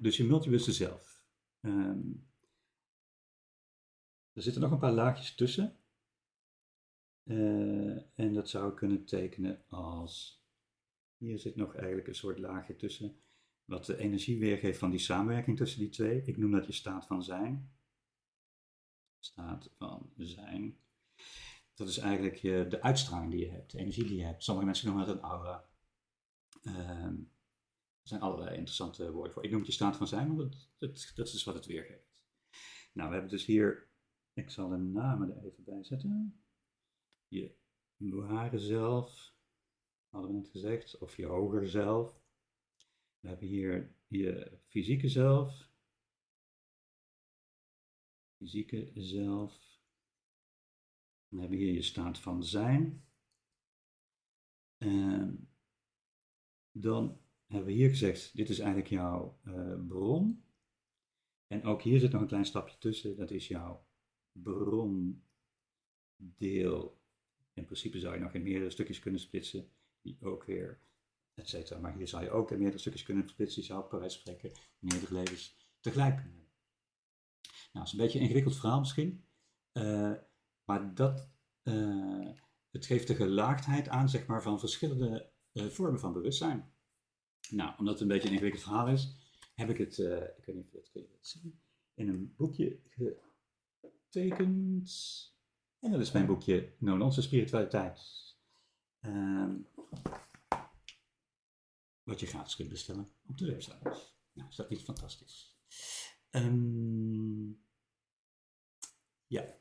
Dus 0.00 0.16
je 0.16 0.24
multibewuste 0.24 0.72
zelf. 0.72 1.09
Um, 1.60 2.28
er 4.32 4.42
zitten 4.42 4.62
nog 4.62 4.70
een 4.70 4.78
paar 4.78 4.92
laagjes 4.92 5.34
tussen. 5.34 5.76
Uh, 7.24 8.02
en 8.14 8.34
dat 8.34 8.48
zou 8.48 8.70
ik 8.70 8.76
kunnen 8.76 9.04
tekenen 9.04 9.62
als. 9.68 10.42
Hier 11.16 11.38
zit 11.38 11.56
nog 11.56 11.74
eigenlijk 11.74 12.08
een 12.08 12.14
soort 12.14 12.38
laagje 12.38 12.76
tussen. 12.76 13.20
wat 13.64 13.84
de 13.84 13.96
energie 13.96 14.38
weergeeft 14.38 14.78
van 14.78 14.90
die 14.90 14.98
samenwerking 14.98 15.56
tussen 15.56 15.80
die 15.80 15.88
twee. 15.88 16.22
Ik 16.24 16.36
noem 16.36 16.50
dat 16.50 16.66
je 16.66 16.72
staat 16.72 17.06
van 17.06 17.22
zijn. 17.22 17.70
Staat 19.18 19.70
van 19.78 20.12
zijn. 20.16 20.78
Dat 21.74 21.88
is 21.88 21.98
eigenlijk 21.98 22.36
je, 22.36 22.66
de 22.68 22.82
uitstraling 22.82 23.30
die 23.30 23.40
je 23.40 23.50
hebt, 23.50 23.72
de 23.72 23.78
energie 23.78 24.04
die 24.04 24.16
je 24.16 24.24
hebt. 24.24 24.44
Sommige 24.44 24.66
mensen 24.66 24.86
noemen 24.86 25.06
dat 25.06 25.16
een 25.16 25.22
aura. 25.22 25.64
Ehm, 26.62 27.14
zijn 28.10 28.22
allerlei 28.22 28.56
interessante 28.56 29.12
woorden 29.12 29.32
voor. 29.32 29.44
Ik 29.44 29.50
noem 29.50 29.58
het 29.58 29.68
je 29.68 29.74
staat 29.74 29.96
van 29.96 30.06
zijn, 30.06 30.36
want 30.36 30.70
dat, 30.78 31.12
dat, 31.14 31.26
is 31.26 31.44
wat 31.44 31.54
het 31.54 31.66
weergeeft. 31.66 32.24
Nou, 32.92 33.08
we 33.08 33.14
hebben 33.14 33.30
dus 33.30 33.44
hier, 33.44 33.90
ik 34.32 34.50
zal 34.50 34.68
de 34.68 34.76
namen 34.76 35.36
er 35.36 35.44
even 35.44 35.64
bij 35.64 35.84
zetten. 35.84 36.42
Je 37.28 37.54
ware 37.96 38.58
zelf, 38.58 39.34
hadden 40.08 40.30
we 40.30 40.36
net 40.36 40.48
gezegd, 40.48 40.98
of 40.98 41.16
je 41.16 41.26
hoger 41.26 41.68
zelf. 41.68 42.22
We 43.20 43.28
hebben 43.28 43.48
hier 43.48 43.94
je 44.06 44.58
fysieke 44.66 45.08
zelf. 45.08 45.68
Fysieke 48.36 48.90
zelf. 48.94 49.80
Dan 51.28 51.40
hebben 51.40 51.58
we 51.58 51.64
hier 51.64 51.74
je 51.74 51.82
staat 51.82 52.18
van 52.18 52.44
zijn. 52.44 53.04
En 54.78 55.48
dan 56.72 57.19
hebben 57.50 57.68
we 57.68 57.78
hier 57.78 57.88
gezegd, 57.88 58.36
dit 58.36 58.48
is 58.48 58.58
eigenlijk 58.58 58.90
jouw 58.90 59.38
uh, 59.44 59.86
bron. 59.86 60.44
En 61.46 61.64
ook 61.64 61.82
hier 61.82 62.00
zit 62.00 62.12
nog 62.12 62.20
een 62.20 62.26
klein 62.26 62.44
stapje 62.44 62.78
tussen, 62.78 63.16
dat 63.16 63.30
is 63.30 63.48
jouw 63.48 63.86
brondeel. 64.32 65.08
In 67.52 67.64
principe 67.64 67.98
zou 67.98 68.14
je 68.14 68.20
nog 68.20 68.34
in 68.34 68.42
meerdere 68.42 68.70
stukjes 68.70 68.98
kunnen 68.98 69.20
splitsen, 69.20 69.70
die 70.00 70.16
ook 70.20 70.44
weer 70.44 70.80
et 71.34 71.80
Maar 71.80 71.94
hier 71.94 72.08
zou 72.08 72.22
je 72.22 72.30
ook 72.30 72.50
in 72.50 72.58
meerdere 72.58 72.78
stukjes 72.78 73.02
kunnen 73.02 73.28
splitsen. 73.28 73.62
Je 73.62 73.68
zou 73.68 73.84
wijze 73.90 74.18
spreken 74.18 74.52
meerdere 74.78 75.14
levens 75.14 75.56
tegelijk 75.80 76.14
kunnen 76.14 76.32
hebben. 76.32 76.48
Nou, 77.72 77.84
dat 77.84 77.86
is 77.86 77.92
een 77.92 77.98
beetje 77.98 78.18
een 78.18 78.24
ingewikkeld 78.24 78.56
verhaal 78.56 78.78
misschien. 78.78 79.24
Uh, 79.72 80.12
maar 80.64 80.94
dat, 80.94 81.28
uh, 81.62 82.30
het 82.70 82.86
geeft 82.86 83.06
de 83.06 83.14
gelaagdheid 83.14 83.88
aan 83.88 84.08
zeg 84.08 84.26
maar, 84.26 84.42
van 84.42 84.58
verschillende 84.58 85.32
vormen 85.52 86.00
van 86.00 86.12
bewustzijn. 86.12 86.72
Nou, 87.50 87.78
omdat 87.78 87.92
het 87.92 88.02
een 88.02 88.08
beetje 88.08 88.26
een 88.26 88.32
ingewikkeld 88.32 88.62
verhaal 88.62 88.88
is, 88.88 89.14
heb 89.54 89.70
ik 89.70 89.78
het, 89.78 89.98
ik 90.38 90.44
weet 90.44 90.56
niet 90.56 90.64
of 90.64 90.70
dat 90.70 90.90
kun 90.90 91.02
je 91.02 91.18
zien, 91.20 91.60
in 91.94 92.08
een 92.08 92.34
boekje 92.36 92.78
getekend. 94.08 94.90
En 95.78 95.90
dat 95.90 96.00
is 96.00 96.12
mijn 96.12 96.26
boekje 96.26 96.74
No 96.78 96.96
Nonsense 96.96 97.28
Spiritualiteit. 97.28 98.28
Uh, 99.00 99.54
wat 102.02 102.20
je 102.20 102.26
gratis 102.26 102.56
kunt 102.56 102.68
bestellen 102.68 103.08
op 103.26 103.38
de 103.38 103.46
website. 103.46 103.98
Nou, 104.32 104.48
is 104.48 104.56
dat 104.56 104.70
niet 104.70 104.82
fantastisch? 104.82 105.58
Um, 106.30 107.64
ja. 109.26 109.58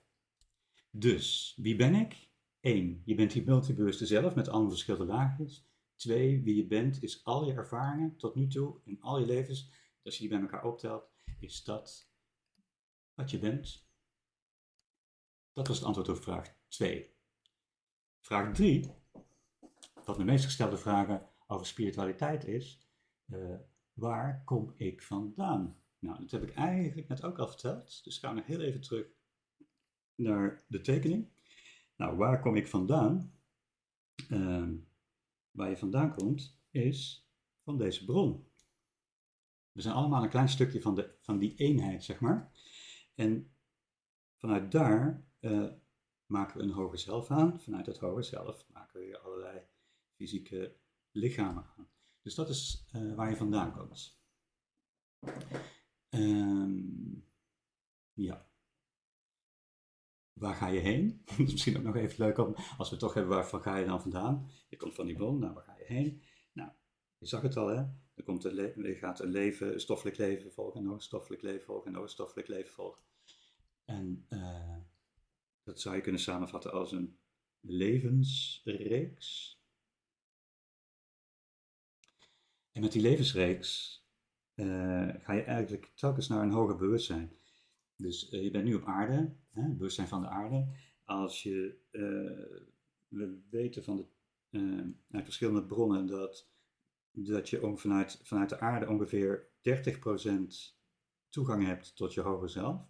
Dus, 0.92 1.54
wie 1.62 1.76
ben 1.76 1.96
ik? 1.96 2.30
Eén, 2.62 3.02
je 3.06 3.16
bent 3.16 3.32
die 3.32 3.44
multibewuste 3.44 4.06
zelf 4.06 4.36
met 4.36 4.48
alle 4.48 4.70
verschillende 4.70 5.14
laagjes. 5.14 5.69
Twee, 6.00 6.44
wie 6.44 6.56
je 6.56 6.68
bent 6.68 7.04
is 7.04 7.26
al 7.26 7.46
je 7.46 7.54
ervaringen 7.54 8.16
tot 8.16 8.36
nu 8.36 8.48
toe 8.48 8.80
in 8.84 9.02
al 9.02 9.20
je 9.20 9.26
levens. 9.26 9.72
Als 10.04 10.14
je 10.14 10.20
die 10.20 10.30
bij 10.30 10.42
elkaar 10.42 10.64
optelt, 10.64 11.10
is 11.40 11.64
dat 11.64 12.12
wat 13.14 13.32
je 13.32 13.40
bent. 13.40 13.88
Dat 15.54 15.68
was 15.68 15.78
het 15.78 15.86
antwoord 15.86 16.10
op 16.10 16.18
vraag 16.18 16.56
2. 16.68 17.14
Vraag 18.20 18.54
3, 18.54 18.92
wat 20.06 20.18
de 20.18 20.24
meest 20.24 20.46
gestelde 20.46 20.78
vragen 20.78 21.30
over 21.48 21.66
spiritualiteit 21.66 22.46
is, 22.46 22.88
uh, 23.28 23.56
waar 23.94 24.44
kom 24.44 24.74
ik 24.76 25.02
vandaan? 25.02 25.82
Nou, 26.00 26.20
dat 26.20 26.32
heb 26.32 26.44
ik 26.44 26.54
eigenlijk 26.54 27.08
net 27.08 27.24
ook 27.24 27.40
al 27.40 27.48
verteld, 27.48 28.04
dus 28.04 28.18
gaan 28.18 28.34
we 28.34 28.40
nog 28.40 28.48
heel 28.48 28.62
even 28.62 28.82
terug 28.82 29.08
naar 30.16 30.64
de 30.68 30.82
tekening. 30.82 31.30
Nou, 31.96 32.18
waar 32.18 32.40
kom 32.40 32.56
ik 32.56 32.68
vandaan? 32.68 33.34
Uh, 34.30 34.70
waar 35.52 35.70
je 35.70 35.78
vandaan 35.78 36.16
komt, 36.16 36.60
is 36.70 37.30
van 37.64 37.78
deze 37.78 38.06
bron. 38.06 38.48
We 39.72 39.82
zijn 39.82 39.96
allemaal 39.96 40.24
een 40.24 40.30
klein 40.30 40.50
stukje 40.50 40.82
van, 40.82 40.96
de, 40.96 41.16
van 41.20 41.38
die 41.38 41.56
eenheid, 41.56 42.04
zeg 42.04 42.20
maar. 42.20 42.52
En 43.16 43.52
vanuit 44.38 44.72
daar 44.72 45.28
uh, 45.40 45.72
maken 46.26 46.58
we 46.58 46.64
een 46.64 46.72
hoger 46.72 46.98
zelf 46.98 47.32
aan. 47.32 47.62
Vanuit 47.62 47.86
het 47.86 47.98
hoger 47.98 48.24
zelf 48.24 48.68
maken 48.70 49.00
we 49.00 49.20
allerlei 49.20 49.62
fysieke 50.16 50.78
lichamen 51.12 51.66
aan. 51.78 51.90
Dus 52.22 52.36
dat 52.36 52.50
is 52.50 52.86
uh, 52.96 53.16
waar 53.16 53.30
je 53.30 53.36
vandaan 53.36 53.72
komt. 53.72 54.22
Um, 56.10 57.28
ja. 58.14 58.49
Waar 60.40 60.56
ga 60.56 60.68
je 60.68 60.80
heen? 60.80 61.22
Is 61.38 61.52
misschien 61.52 61.78
ook 61.78 61.84
nog 61.84 61.96
even 61.96 62.26
leuk 62.26 62.38
om, 62.38 62.56
als 62.78 62.90
we 62.90 62.96
toch 62.96 63.14
hebben, 63.14 63.34
waar 63.34 63.62
ga 63.62 63.78
je 63.78 63.86
dan 63.86 64.02
vandaan? 64.02 64.50
Je 64.70 64.78
komt 64.78 64.96
van 64.96 65.06
die 65.06 65.16
bron, 65.16 65.40
nou 65.40 65.54
waar 65.54 65.64
ga 65.64 65.76
je 65.78 65.86
heen? 65.86 66.22
Nou, 66.54 66.72
je 67.18 67.26
zag 67.26 67.42
het 67.42 67.58
al 67.58 67.68
hè, 67.68 67.84
er, 68.16 68.24
komt 68.24 68.48
gaat 69.00 69.20
een 69.20 69.30
leven, 69.30 69.82
stoffelijk 69.82 70.18
leven 70.18 70.52
volgen, 70.52 70.86
een 70.86 71.02
stoffelijk 71.02 71.42
leven 71.42 71.66
volgen, 71.66 71.96
een 71.96 72.10
stoffelijk 72.10 72.48
leven 72.48 72.74
volgen. 72.74 73.04
En 73.86 74.28
dat 75.64 75.82
zou 75.82 75.96
je 75.96 76.02
kunnen 76.02 76.22
samenvatten 76.22 76.72
als 76.72 76.92
een 76.92 77.18
levensreeks 77.62 79.60
En 82.80 82.86
met 82.86 82.94
die 82.94 83.02
levensreeks 83.02 84.04
uh, 84.56 84.66
ga 85.20 85.34
je 85.34 85.42
eigenlijk 85.42 85.92
telkens 85.96 86.28
naar 86.28 86.44
een 86.44 86.52
hoger 86.52 86.78
bewustzijn. 86.78 87.39
Dus 88.02 88.32
uh, 88.32 88.44
je 88.44 88.52
bent 88.52 88.66
nu 88.66 88.74
op 88.74 88.86
aarde, 88.86 89.36
hè, 89.52 89.70
bewustzijn 89.70 90.08
van 90.08 90.22
de 90.22 90.28
aarde. 90.28 90.68
Als 91.06 91.44
je, 91.44 91.78
uh, 91.92 92.62
we 93.08 93.40
weten 93.50 93.84
van 93.84 94.08
de, 94.52 94.94
uit 95.12 95.24
verschillende 95.24 95.66
bronnen 95.66 96.06
dat, 96.08 96.50
dat 97.12 97.50
je 97.50 97.74
vanuit, 97.76 98.20
vanuit 98.24 98.50
de 98.50 98.60
aarde 98.60 98.88
ongeveer 98.88 99.50
30% 99.62 100.78
toegang 101.30 101.66
hebt 101.66 101.96
tot 101.96 102.14
je 102.14 102.22
hoger 102.22 102.50
zelf. 102.50 102.82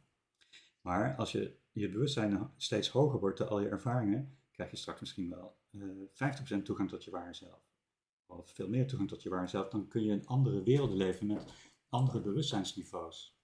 Maar 0.81 1.15
als 1.15 1.31
je 1.31 1.57
je 1.71 1.89
bewustzijn 1.89 2.51
steeds 2.57 2.89
hoger 2.89 3.19
wordt 3.19 3.37
door 3.37 3.47
al 3.47 3.59
je 3.59 3.69
ervaringen, 3.69 4.37
krijg 4.51 4.71
je 4.71 4.77
straks 4.77 4.99
misschien 4.99 5.29
wel 5.29 5.57
50% 6.59 6.61
toegang 6.63 6.89
tot 6.89 7.03
je 7.03 7.11
ware 7.11 7.33
zelf 7.33 7.69
of 8.29 8.51
veel 8.51 8.69
meer 8.69 8.87
toegang 8.87 9.09
tot 9.09 9.23
je 9.23 9.29
ware 9.29 9.47
zelf, 9.47 9.69
dan 9.69 9.87
kun 9.87 10.03
je 10.03 10.11
in 10.11 10.27
andere 10.27 10.63
werelden 10.63 10.97
leven 10.97 11.27
met 11.27 11.53
andere 11.89 12.21
bewustzijnsniveaus. 12.21 13.38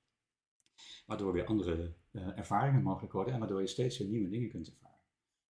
Waardoor 1.06 1.34
weer 1.34 1.46
andere 1.46 1.96
uh, 2.12 2.38
ervaringen 2.38 2.84
mogelijk 2.84 3.14
worden 3.14 3.34
en 3.34 3.40
waardoor 3.40 3.62
je 3.62 3.68
steeds 3.68 3.98
weer 3.98 4.08
nieuwe 4.08 4.30
dingen 4.30 4.50
kunt 4.50 4.68
ervaren. 4.68 5.00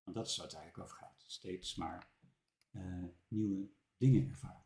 Want 0.04 0.18
dat 0.18 0.28
is 0.28 0.38
wat 0.38 0.46
het 0.46 0.56
eigenlijk 0.56 0.84
over 0.84 0.98
gaat. 0.98 1.24
Steeds 1.28 1.76
maar 1.76 2.10
uh, 2.72 3.04
nieuwe 3.28 3.70
dingen 3.98 4.30
ervaren. 4.30 4.64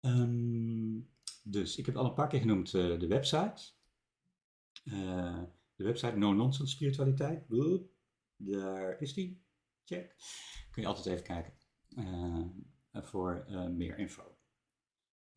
Um, 0.00 1.10
dus 1.42 1.76
ik 1.76 1.86
heb 1.86 1.96
al 1.96 2.04
een 2.04 2.14
paar 2.14 2.28
keer 2.28 2.40
genoemd 2.40 2.72
uh, 2.72 3.00
de 3.00 3.06
website. 3.06 3.72
de 5.74 5.84
website 5.84 6.16
No 6.16 6.32
Nonsense 6.32 6.72
Spiritualiteit. 6.72 7.44
Daar 8.36 9.00
is 9.00 9.14
die. 9.14 9.44
Check. 9.84 10.16
Kun 10.70 10.82
je 10.82 10.88
altijd 10.88 11.06
even 11.06 11.24
kijken 11.24 11.54
voor 12.92 13.46
meer 13.70 13.98
info. 13.98 14.35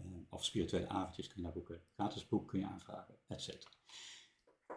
Uh, 0.01 0.05
of 0.29 0.45
spirituele 0.45 0.87
avondjes 0.87 1.27
kun 1.27 1.37
je 1.37 1.43
daar 1.43 1.53
boeken, 1.53 1.81
gratis 1.93 2.27
boek 2.27 2.47
kun 2.47 2.59
je 2.59 2.65
aanvragen, 2.65 3.15
etc. 3.27 3.47
Um, 3.49 3.55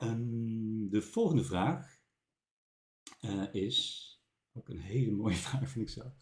ehm, 0.00 0.88
de 0.90 1.02
volgende 1.02 1.44
vraag 1.44 2.00
uh, 3.20 3.54
is, 3.54 4.08
ook 4.52 4.68
een 4.68 4.80
hele 4.80 5.10
mooie 5.10 5.34
vraag 5.46 5.68
vind 5.68 5.88
ik 5.88 5.94
zo. 5.94 6.12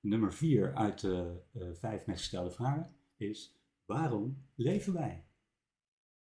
nummer 0.00 0.32
vier 0.32 0.74
uit 0.74 1.00
de 1.00 1.42
vijf 1.72 2.06
meest 2.06 2.20
gestelde 2.20 2.50
vragen 2.50 2.96
is, 3.16 3.56
waarom 3.84 4.46
leven 4.54 4.92
wij? 4.92 5.26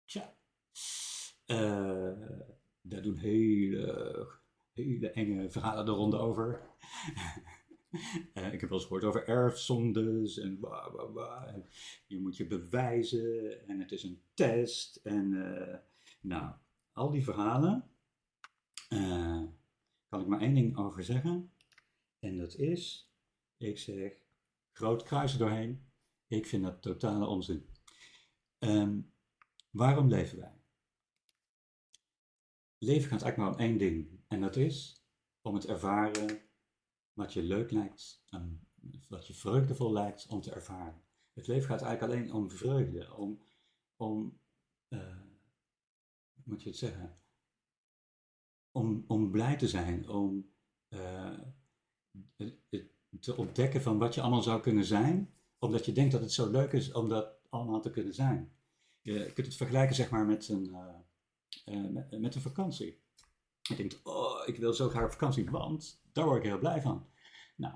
Tja, 0.05 0.37
daar 2.81 3.01
doen 3.01 3.15
hele, 3.15 4.27
hele 4.71 5.11
enge 5.11 5.49
verhalen 5.49 5.85
de 5.85 5.91
ronde 5.91 6.17
over. 6.17 6.61
Ik 8.53 8.61
heb 8.61 8.69
wel 8.69 8.71
eens 8.71 8.83
gehoord 8.83 9.03
over 9.03 9.27
erfzondes 9.27 10.37
en, 10.37 10.59
blah, 10.59 11.13
blah, 11.13 11.47
en 11.47 11.65
je 12.07 12.19
moet 12.19 12.37
je 12.37 12.47
bewijzen 12.47 13.67
en 13.67 13.79
het 13.79 13.91
is 13.91 14.03
een 14.03 14.21
test. 14.33 14.95
En 14.95 15.31
uh, 15.31 15.75
nou, 16.21 16.53
al 16.91 17.11
die 17.11 17.23
verhalen 17.23 17.89
uh, 18.89 19.43
kan 20.07 20.21
ik 20.21 20.27
maar 20.27 20.41
één 20.41 20.53
ding 20.53 20.77
over 20.77 21.03
zeggen. 21.03 21.51
En 22.19 22.37
dat 22.37 22.55
is, 22.55 23.11
ik 23.57 23.79
zeg, 23.79 24.13
groot 24.71 25.03
kruis 25.03 25.37
doorheen. 25.37 25.85
Ik 26.27 26.45
vind 26.45 26.63
dat 26.63 26.81
totale 26.81 27.25
onzin. 27.25 27.69
Um, 28.59 29.13
waarom 29.69 30.07
leven 30.07 30.39
wij? 30.39 30.61
Leven 32.77 33.09
gaat 33.09 33.21
eigenlijk 33.21 33.37
maar 33.37 33.51
om 33.51 33.69
één 33.69 33.77
ding. 33.77 34.19
En 34.27 34.41
dat 34.41 34.55
is 34.55 35.05
om 35.41 35.53
het 35.53 35.65
ervaren 35.65 36.46
wat 37.17 37.33
je 37.33 37.43
leuk 37.43 37.71
lijkt, 37.71 38.23
wat 39.09 39.27
je 39.27 39.33
vreugdevol 39.33 39.91
lijkt 39.91 40.27
om 40.27 40.41
te 40.41 40.51
ervaren. 40.51 41.01
Het 41.33 41.47
leven 41.47 41.69
gaat 41.69 41.81
eigenlijk 41.81 42.13
alleen 42.13 42.33
om 42.33 42.51
vreugde, 42.51 43.15
om, 43.15 43.41
om 43.95 44.39
hoe 46.33 46.43
moet 46.43 46.63
je 46.63 46.69
het 46.69 46.77
zeggen, 46.77 47.19
om, 48.71 49.03
om 49.07 49.31
blij 49.31 49.57
te 49.57 49.67
zijn, 49.67 50.09
om 50.09 50.51
uh, 50.89 51.39
te 53.19 53.35
ontdekken 53.37 53.81
van 53.81 53.97
wat 53.97 54.13
je 54.13 54.21
allemaal 54.21 54.41
zou 54.41 54.61
kunnen 54.61 54.85
zijn, 54.85 55.33
omdat 55.59 55.85
je 55.85 55.91
denkt 55.91 56.11
dat 56.11 56.21
het 56.21 56.31
zo 56.31 56.51
leuk 56.51 56.71
is 56.71 56.91
om 56.91 57.09
dat 57.09 57.39
allemaal 57.49 57.81
te 57.81 57.89
kunnen 57.89 58.13
zijn. 58.13 58.51
Je 59.01 59.33
kunt 59.33 59.47
het 59.47 59.55
vergelijken 59.55 59.95
zeg 59.95 60.09
maar 60.09 60.25
met 60.25 60.49
een, 60.49 60.71
met, 61.93 62.19
met, 62.19 62.35
een 62.35 62.41
vakantie. 62.41 63.01
Je 63.67 63.75
denkt, 63.75 63.99
oh, 64.03 64.41
ik 64.45 64.57
wil 64.57 64.73
zo 64.73 64.89
graag 64.89 65.03
op 65.03 65.11
vakantie, 65.11 65.49
want 65.49 66.01
daar 66.11 66.25
word 66.25 66.37
ik 66.37 66.49
heel 66.49 66.59
blij 66.59 66.81
van. 66.81 67.05
Nou, 67.55 67.73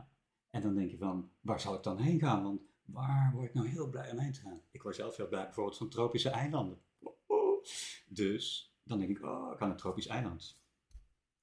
en 0.50 0.62
dan 0.62 0.76
denk 0.76 0.92
je 0.92 0.98
van, 0.98 1.32
waar 1.42 1.60
zal 1.60 1.76
ik 1.76 1.84
dan 1.84 1.98
heen 1.98 2.20
gaan? 2.20 2.44
Want 2.44 2.62
waar 2.86 3.32
word 3.34 3.48
ik 3.48 3.54
nou 3.54 3.68
heel 3.68 3.90
blij 3.90 4.12
om 4.12 4.18
heen 4.18 4.32
te 4.32 4.40
gaan? 4.40 4.62
Ik 4.72 4.82
word 4.82 4.96
zelf 4.96 5.18
heel 5.18 5.28
blij 5.28 5.44
bijvoorbeeld 5.44 5.78
van 5.78 5.90
tropische 5.90 6.30
eilanden. 6.30 6.82
Dus 8.08 8.76
dan 8.84 9.00
denk 9.00 9.18
ik, 9.18 9.24
oh, 9.24 9.52
ik 9.52 9.58
ga 9.58 9.64
naar 9.64 9.70
een 9.70 9.78
tropisch 9.78 10.08
eiland. 10.08 10.60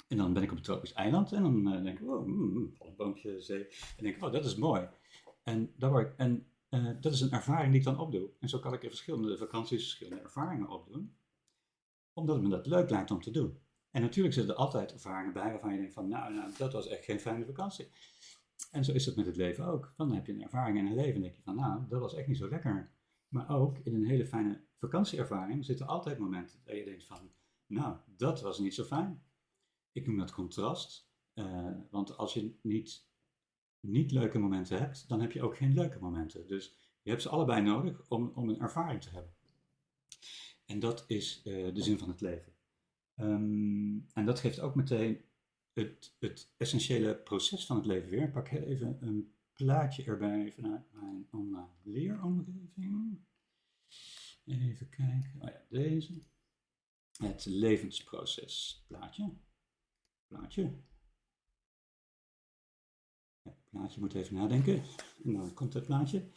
En 0.09 0.17
dan 0.17 0.33
ben 0.33 0.43
ik 0.43 0.51
op 0.51 0.57
een 0.57 0.63
tropisch 0.63 0.93
eiland 0.93 1.33
en 1.33 1.43
dan 1.43 1.75
uh, 1.75 1.83
denk 1.83 1.99
ik, 1.99 2.09
oh, 2.09 2.27
mm, 2.27 2.75
een 2.97 3.43
zee. 3.43 3.69
En 3.97 4.05
denk 4.05 4.17
ik, 4.17 4.23
oh, 4.23 4.33
dat 4.33 4.45
is 4.45 4.57
mooi. 4.57 4.89
En, 5.43 5.73
daar 5.77 5.91
word 5.91 6.07
ik, 6.07 6.15
en 6.17 6.47
uh, 6.71 6.91
dat 7.01 7.13
is 7.13 7.21
een 7.21 7.31
ervaring 7.31 7.71
die 7.71 7.79
ik 7.81 7.87
dan 7.87 7.99
opdoe. 7.99 8.31
En 8.41 8.49
zo 8.49 8.59
kan 8.59 8.73
ik 8.73 8.83
in 8.83 8.89
verschillende 8.89 9.39
vakanties 9.39 9.83
verschillende 9.83 10.23
ervaringen 10.23 10.69
opdoen. 10.69 11.17
Omdat 12.13 12.43
me 12.43 12.49
dat 12.49 12.67
leuk 12.67 12.91
lijkt 12.91 13.11
om 13.11 13.23
te 13.23 13.31
doen. 13.31 13.59
En 13.91 14.03
natuurlijk 14.03 14.35
zitten 14.35 14.55
er 14.55 14.61
altijd 14.61 14.93
ervaringen 14.93 15.33
bij 15.33 15.51
waarvan 15.51 15.73
je 15.73 15.79
denkt 15.79 15.95
van, 15.95 16.09
nou, 16.09 16.35
nou 16.35 16.53
dat 16.59 16.73
was 16.73 16.87
echt 16.87 17.05
geen 17.05 17.21
fijne 17.21 17.45
vakantie. 17.45 17.89
En 18.71 18.85
zo 18.85 18.93
is 18.93 19.07
het 19.07 19.17
met 19.17 19.27
het 19.27 19.37
leven 19.37 19.65
ook. 19.65 19.93
Dan 19.97 20.13
heb 20.13 20.27
je 20.27 20.33
een 20.33 20.43
ervaring 20.43 20.79
in 20.79 20.87
een 20.87 20.95
leven 20.95 21.15
en 21.15 21.21
denk 21.21 21.35
je 21.35 21.43
van, 21.43 21.57
nou, 21.57 21.89
dat 21.89 22.01
was 22.01 22.15
echt 22.15 22.27
niet 22.27 22.37
zo 22.37 22.49
lekker. 22.49 22.93
Maar 23.29 23.51
ook 23.51 23.79
in 23.79 23.95
een 23.95 24.07
hele 24.07 24.27
fijne 24.27 24.65
vakantieervaring 24.79 25.65
zitten 25.65 25.87
altijd 25.87 26.19
momenten 26.19 26.61
dat 26.65 26.77
je 26.77 26.85
denkt 26.85 27.05
van, 27.05 27.31
nou, 27.67 27.97
dat 28.07 28.41
was 28.41 28.59
niet 28.59 28.75
zo 28.75 28.85
fijn. 28.85 29.23
Ik 29.93 30.07
noem 30.07 30.19
dat 30.19 30.33
contrast. 30.33 31.11
Uh, 31.35 31.71
want 31.91 32.17
als 32.17 32.35
je 32.35 32.59
niet, 32.63 33.09
niet 33.81 34.11
leuke 34.11 34.39
momenten 34.39 34.79
hebt, 34.79 35.09
dan 35.09 35.21
heb 35.21 35.33
je 35.33 35.43
ook 35.43 35.57
geen 35.57 35.75
leuke 35.75 35.99
momenten. 35.99 36.47
Dus 36.47 36.77
je 37.03 37.11
hebt 37.11 37.23
ze 37.23 37.29
allebei 37.29 37.63
nodig 37.63 38.09
om, 38.09 38.33
om 38.35 38.49
een 38.49 38.61
ervaring 38.61 39.03
te 39.03 39.11
hebben. 39.11 39.35
En 40.65 40.79
dat 40.79 41.05
is 41.07 41.43
uh, 41.45 41.75
de 41.75 41.83
zin 41.83 41.99
van 41.99 42.09
het 42.09 42.21
leven. 42.21 42.58
Um, 43.21 44.07
en 44.13 44.27
dat 44.27 44.41
geeft 44.41 44.61
ook 44.61 44.75
meteen 44.75 45.25
het, 45.73 46.17
het 46.19 46.55
essentiële 46.57 47.17
proces 47.17 47.67
van 47.67 47.77
het 47.77 47.87
leven 47.87 48.11
weer. 48.11 48.23
Ik 48.23 48.33
pak 48.33 48.49
even 48.49 48.99
een 49.01 49.33
plaatje 49.53 50.05
erbij 50.05 50.53
vanuit 50.53 50.93
mijn 50.93 51.29
online 51.31 51.69
leeromgeving. 51.83 53.27
Even 54.45 54.89
kijken. 54.89 55.35
Oh 55.41 55.49
ja, 55.49 55.63
deze. 55.69 56.23
Het 57.17 57.45
levensproces 57.45 58.85
plaatje. 58.87 59.33
Plaatje. 60.27 60.73
Ja, 63.43 63.57
plaatje 63.71 64.01
moet 64.01 64.15
even 64.15 64.35
nadenken. 64.35 64.83
En 65.25 65.33
dan 65.33 65.55
komt 65.55 65.75
het 65.75 65.87
plaatje. 65.87 66.31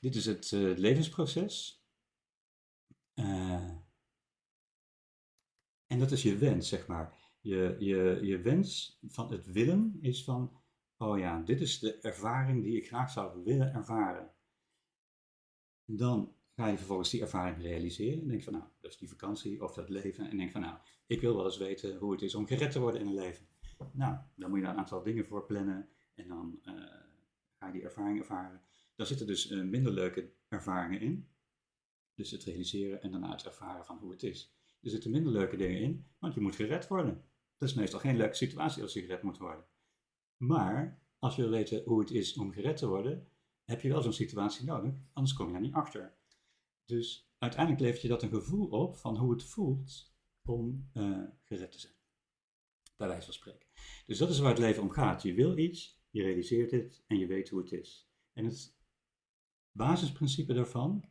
Dit 0.00 0.14
is 0.14 0.26
het 0.26 0.50
uh, 0.50 0.76
levensproces. 0.76 1.77
En 5.88 5.98
dat 5.98 6.10
is 6.10 6.22
je 6.22 6.36
wens, 6.36 6.68
zeg 6.68 6.86
maar. 6.86 7.36
Je, 7.40 7.76
je, 7.78 8.18
je 8.22 8.40
wens 8.40 8.98
van 9.06 9.32
het 9.32 9.52
willen 9.52 9.98
is 10.00 10.24
van, 10.24 10.60
oh 10.96 11.18
ja, 11.18 11.40
dit 11.40 11.60
is 11.60 11.78
de 11.78 11.98
ervaring 12.00 12.62
die 12.62 12.76
ik 12.76 12.86
graag 12.86 13.10
zou 13.10 13.44
willen 13.44 13.72
ervaren. 13.72 14.34
Dan 15.84 16.36
ga 16.54 16.66
je 16.66 16.76
vervolgens 16.76 17.10
die 17.10 17.20
ervaring 17.20 17.62
realiseren 17.62 18.20
en 18.22 18.28
denk 18.28 18.42
van, 18.42 18.52
nou, 18.52 18.64
dat 18.80 18.90
is 18.90 18.96
die 18.96 19.08
vakantie 19.08 19.62
of 19.62 19.74
dat 19.74 19.88
leven. 19.88 20.30
En 20.30 20.36
denk 20.36 20.50
van, 20.50 20.60
nou, 20.60 20.78
ik 21.06 21.20
wil 21.20 21.36
wel 21.36 21.44
eens 21.44 21.58
weten 21.58 21.96
hoe 21.96 22.12
het 22.12 22.22
is 22.22 22.34
om 22.34 22.46
gered 22.46 22.70
te 22.70 22.80
worden 22.80 23.00
in 23.00 23.06
een 23.06 23.14
leven. 23.14 23.46
Nou, 23.92 24.18
dan 24.36 24.50
moet 24.50 24.58
je 24.58 24.64
daar 24.64 24.74
een 24.74 24.80
aantal 24.80 25.02
dingen 25.02 25.26
voor 25.26 25.46
plannen 25.46 25.88
en 26.14 26.28
dan 26.28 26.60
uh, 26.64 26.74
ga 27.58 27.66
je 27.66 27.72
die 27.72 27.82
ervaring 27.82 28.18
ervaren. 28.18 28.62
Daar 28.96 29.06
zitten 29.06 29.26
dus 29.26 29.50
uh, 29.50 29.64
minder 29.64 29.92
leuke 29.92 30.32
ervaringen 30.48 31.00
in. 31.00 31.28
Dus 32.14 32.30
het 32.30 32.44
realiseren 32.44 33.02
en 33.02 33.10
daarna 33.10 33.30
het 33.30 33.44
ervaren 33.44 33.84
van 33.84 33.98
hoe 33.98 34.10
het 34.10 34.22
is. 34.22 34.57
Er 34.80 34.90
zitten 34.90 35.10
minder 35.10 35.32
leuke 35.32 35.56
dingen 35.56 35.80
in, 35.80 36.06
want 36.18 36.34
je 36.34 36.40
moet 36.40 36.56
gered 36.56 36.88
worden. 36.88 37.24
Dat 37.56 37.68
is 37.68 37.74
meestal 37.74 38.00
geen 38.00 38.16
leuke 38.16 38.34
situatie 38.34 38.82
als 38.82 38.92
je 38.92 39.00
gered 39.00 39.22
moet 39.22 39.38
worden. 39.38 39.64
Maar 40.36 41.02
als 41.18 41.36
je 41.36 41.42
wil 41.42 41.50
weten 41.50 41.82
hoe 41.84 42.00
het 42.00 42.10
is 42.10 42.36
om 42.36 42.52
gered 42.52 42.76
te 42.76 42.88
worden, 42.88 43.28
heb 43.64 43.80
je 43.80 43.88
wel 43.88 44.02
zo'n 44.02 44.12
situatie 44.12 44.64
nodig, 44.64 44.94
anders 45.12 45.36
kom 45.36 45.46
je 45.46 45.52
daar 45.52 45.60
niet 45.60 45.74
achter. 45.74 46.16
Dus 46.84 47.32
uiteindelijk 47.38 47.82
levert 47.82 48.02
je 48.02 48.08
dat 48.08 48.22
een 48.22 48.28
gevoel 48.28 48.66
op 48.68 48.96
van 48.96 49.16
hoe 49.16 49.32
het 49.32 49.44
voelt 49.44 50.14
om 50.44 50.90
uh, 50.94 51.24
gered 51.42 51.72
te 51.72 51.78
zijn. 51.78 51.94
Bij 52.96 53.08
wijze 53.08 53.24
van 53.24 53.34
spreken. 53.34 53.68
Dus 54.06 54.18
dat 54.18 54.30
is 54.30 54.38
waar 54.38 54.50
het 54.50 54.58
leven 54.58 54.82
om 54.82 54.90
gaat. 54.90 55.22
Je 55.22 55.34
wil 55.34 55.58
iets, 55.58 56.02
je 56.10 56.22
realiseert 56.22 56.70
het 56.70 57.04
en 57.06 57.18
je 57.18 57.26
weet 57.26 57.48
hoe 57.48 57.60
het 57.60 57.72
is. 57.72 58.10
En 58.32 58.44
het 58.44 58.76
basisprincipe 59.72 60.52
daarvan 60.52 61.04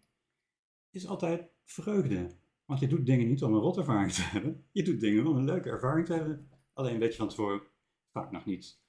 is 0.90 1.08
altijd 1.08 1.52
vreugde. 1.64 2.38
Want 2.68 2.80
je 2.80 2.88
doet 2.88 3.06
dingen 3.06 3.28
niet 3.28 3.44
om 3.44 3.54
een 3.54 3.60
rotervaring 3.60 4.12
te 4.12 4.22
hebben. 4.34 4.66
Je 4.72 4.84
doet 4.84 5.00
dingen 5.00 5.28
om 5.28 5.36
een 5.36 5.46
leuke 5.46 5.70
ervaring 5.70 6.06
te 6.06 6.14
hebben. 6.14 6.50
Alleen 6.74 7.00
weet 7.00 7.12
je 7.12 7.18
van 7.18 7.30
tevoren 7.30 7.62
vaak 8.12 8.32
nog 8.32 8.46
niet 8.46 8.82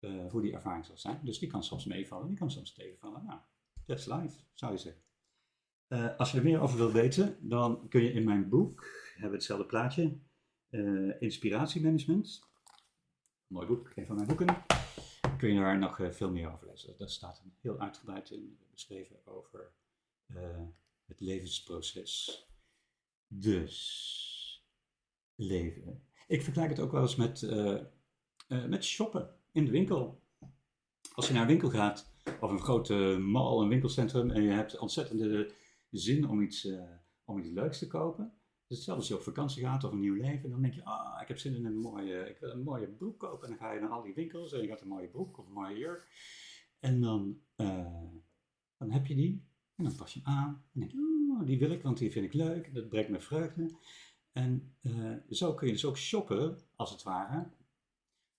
uh, 0.00 0.30
hoe 0.30 0.42
die 0.42 0.52
ervaring 0.52 0.84
zal 0.84 0.98
zijn. 0.98 1.20
Dus 1.22 1.38
die 1.38 1.48
kan 1.48 1.64
soms 1.64 1.84
meevallen, 1.84 2.28
die 2.28 2.36
kan 2.36 2.50
soms 2.50 2.72
tegenvallen. 2.72 3.24
Nou, 3.24 3.40
that's 3.86 4.06
life, 4.06 4.38
zou 4.54 4.72
je 4.72 4.78
zeggen. 4.78 5.02
Uh, 5.88 6.16
als 6.16 6.30
je 6.30 6.38
er 6.38 6.44
meer 6.44 6.60
over 6.60 6.78
wilt 6.78 6.92
weten, 6.92 7.48
dan 7.48 7.88
kun 7.88 8.02
je 8.02 8.12
in 8.12 8.24
mijn 8.24 8.48
boek, 8.48 8.86
hebben 9.14 9.32
hetzelfde 9.32 9.66
plaatje, 9.66 10.18
uh, 10.70 11.20
Inspiratiemanagement. 11.22 12.40
Mooi 13.46 13.66
boek, 13.66 13.92
een 13.94 14.06
van 14.06 14.14
mijn 14.14 14.28
boeken. 14.28 14.64
Kun 15.38 15.52
je 15.52 15.60
daar 15.60 15.78
nog 15.78 15.98
veel 16.10 16.30
meer 16.30 16.52
over 16.52 16.66
lezen. 16.66 16.94
Daar 16.98 17.08
staat 17.08 17.42
heel 17.60 17.78
uitgebreid 17.78 18.30
in 18.30 18.58
beschreven 18.70 19.26
over 19.26 19.72
het 21.04 21.20
levensproces. 21.20 22.46
Dus, 23.28 24.66
leven. 25.34 26.02
Ik 26.26 26.42
vergelijk 26.42 26.70
het 26.70 26.80
ook 26.80 26.92
wel 26.92 27.02
eens 27.02 27.16
met, 27.16 27.42
uh, 27.42 27.80
uh, 28.48 28.64
met 28.64 28.84
shoppen 28.84 29.34
in 29.52 29.64
de 29.64 29.70
winkel. 29.70 30.22
Als 31.14 31.26
je 31.26 31.32
naar 31.32 31.42
een 31.42 31.48
winkel 31.48 31.70
gaat, 31.70 32.12
of 32.40 32.50
een 32.50 32.62
grote 32.62 32.94
mall, 33.20 33.62
een 33.62 33.68
winkelcentrum, 33.68 34.30
en 34.30 34.42
je 34.42 34.50
hebt 34.50 34.78
ontzettende 34.78 35.52
zin 35.90 36.28
om 36.28 36.40
iets, 36.40 36.64
uh, 36.64 36.82
om 37.24 37.38
iets 37.38 37.48
leuks 37.48 37.78
te 37.78 37.86
kopen. 37.86 38.32
Dus 38.66 38.76
hetzelfde 38.76 39.02
als 39.02 39.08
je 39.08 39.16
op 39.16 39.34
vakantie 39.34 39.62
gaat 39.62 39.84
of 39.84 39.92
een 39.92 40.00
nieuw 40.00 40.14
leven, 40.14 40.50
dan 40.50 40.62
denk 40.62 40.74
je, 40.74 40.84
ah, 40.84 41.22
ik 41.22 41.28
heb 41.28 41.38
zin 41.38 41.54
in 41.54 41.64
een 41.64 41.78
mooie, 41.78 42.28
ik 42.28 42.38
wil 42.38 42.50
een 42.50 42.62
mooie 42.62 42.88
broek 42.88 43.18
kopen. 43.18 43.42
En 43.42 43.48
dan 43.48 43.58
ga 43.58 43.72
je 43.72 43.80
naar 43.80 43.90
al 43.90 44.02
die 44.02 44.14
winkels 44.14 44.52
en 44.52 44.62
je 44.62 44.68
gaat 44.68 44.80
een 44.80 44.88
mooie 44.88 45.08
broek 45.08 45.38
of 45.38 45.46
een 45.46 45.52
mooie 45.52 45.78
jurk. 45.78 46.08
En 46.80 47.00
dan, 47.00 47.40
dan 48.76 48.90
heb 48.90 49.06
je 49.06 49.14
die 49.14 49.48
en 49.76 49.84
dan 49.84 49.96
pas 49.96 50.14
je 50.14 50.20
hem 50.22 50.34
aan 50.34 50.64
en 50.72 50.80
denk 50.80 50.90
je, 50.90 51.13
oh, 51.40 51.46
die 51.46 51.58
wil 51.58 51.70
ik, 51.70 51.82
want 51.82 51.98
die 51.98 52.10
vind 52.10 52.26
ik 52.26 52.32
leuk, 52.32 52.74
dat 52.74 52.88
brengt 52.88 53.10
me 53.10 53.20
vreugde. 53.20 53.76
En 54.32 54.74
uh, 54.82 55.16
zo 55.30 55.54
kun 55.54 55.66
je 55.66 55.72
dus 55.72 55.84
ook 55.84 55.96
shoppen, 55.96 56.58
als 56.76 56.90
het 56.90 57.02
ware, 57.02 57.50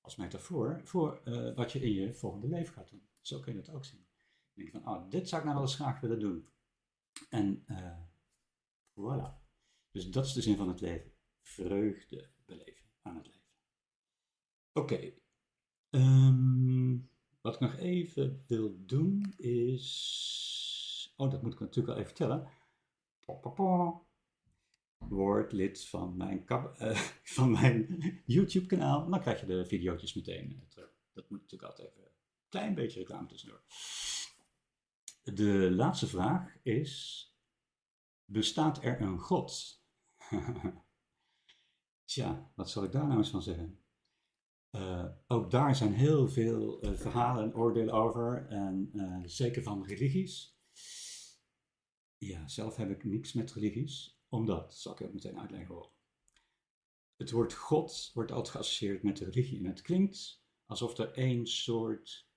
als 0.01 0.15
metafoor, 0.15 0.81
voor 0.83 1.21
uh, 1.25 1.55
wat 1.55 1.71
je 1.71 1.79
in 1.79 1.93
je 1.93 2.13
volgende 2.13 2.47
leven 2.47 2.73
gaat 2.73 2.89
doen. 2.89 3.07
Zo 3.21 3.39
kun 3.39 3.53
je 3.53 3.61
dat 3.61 3.75
ook 3.75 3.85
zien. 3.85 3.99
Dan 3.99 4.63
denk 4.63 4.71
je 4.71 4.79
van, 4.79 4.95
oh, 4.95 5.09
dit 5.09 5.29
zou 5.29 5.41
ik 5.41 5.47
nou 5.47 5.59
wel 5.59 5.67
eens 5.67 5.75
graag 5.75 5.99
willen 5.99 6.19
doen. 6.19 6.47
En 7.29 7.63
uh, 7.67 7.97
voilà. 8.91 9.43
Dus 9.91 10.11
dat 10.11 10.25
is 10.25 10.33
de 10.33 10.41
zin 10.41 10.55
van 10.55 10.67
het 10.67 10.81
leven. 10.81 11.11
Vreugde 11.41 12.29
beleven 12.45 12.85
aan 13.01 13.15
het 13.15 13.25
leven. 13.25 13.41
Oké. 14.73 15.11
Ehm, 15.89 16.97
wat 17.41 17.53
ik 17.53 17.59
nog 17.59 17.75
even 17.75 18.43
wil 18.47 18.75
doen 18.85 19.33
is. 19.37 21.13
Oh, 21.17 21.31
dat 21.31 21.41
moet 21.41 21.53
ik 21.53 21.59
natuurlijk 21.59 21.87
wel 21.87 21.95
even 21.95 22.15
vertellen. 22.15 22.47
Word 24.97 25.51
lid 25.51 25.87
van 25.87 26.17
mijn, 26.17 26.45
uh, 26.49 26.95
van 27.37 27.51
mijn 27.51 28.01
YouTube 28.25 28.65
kanaal. 28.65 29.09
Dan 29.09 29.21
krijg 29.21 29.39
je 29.39 29.45
de 29.45 29.65
video's 29.65 30.13
meteen 30.13 30.65
terug. 30.69 30.89
Dat 31.13 31.29
moet 31.29 31.41
natuurlijk 31.41 31.71
altijd 31.71 31.87
even 31.87 32.03
een 32.03 32.49
klein 32.49 32.75
beetje 32.75 32.99
reclame 32.99 33.27
tussendoor. 33.27 33.63
De 35.23 35.71
laatste 35.71 36.07
vraag 36.07 36.57
is: 36.63 37.23
Bestaat 38.25 38.83
er 38.83 39.01
een 39.01 39.19
God? 39.19 39.83
Tja, 42.05 42.51
wat 42.55 42.69
zal 42.69 42.83
ik 42.83 42.91
daar 42.91 43.07
nou 43.07 43.17
eens 43.17 43.29
van 43.29 43.41
zeggen? 43.41 43.79
Uh, 44.71 45.05
ook 45.27 45.51
daar 45.51 45.75
zijn 45.75 45.93
heel 45.93 46.29
veel 46.29 46.79
verhalen 46.81 47.43
en 47.43 47.55
oordelen 47.55 47.93
over, 47.93 48.47
en 48.49 48.91
zeker 49.25 49.63
van 49.63 49.85
religies. 49.85 50.54
Ja, 52.17 52.47
zelf 52.47 52.75
heb 52.75 52.89
ik 52.89 53.03
niks 53.03 53.33
met 53.33 53.53
religies, 53.53 54.19
omdat, 54.29 54.75
zal 54.75 54.93
ik 54.93 55.01
ook 55.01 55.13
meteen 55.13 55.39
uitleggen 55.39 55.75
waarom. 55.75 55.93
Het 57.15 57.31
woord 57.31 57.53
God 57.53 58.11
wordt 58.13 58.31
altijd 58.31 58.55
geassocieerd 58.55 59.03
met 59.03 59.17
de 59.17 59.25
religie 59.25 59.59
en 59.59 59.65
het 59.65 59.81
klinkt 59.81 60.43
alsof 60.65 60.97
er 60.97 61.11
één 61.11 61.47
soort 61.47 62.27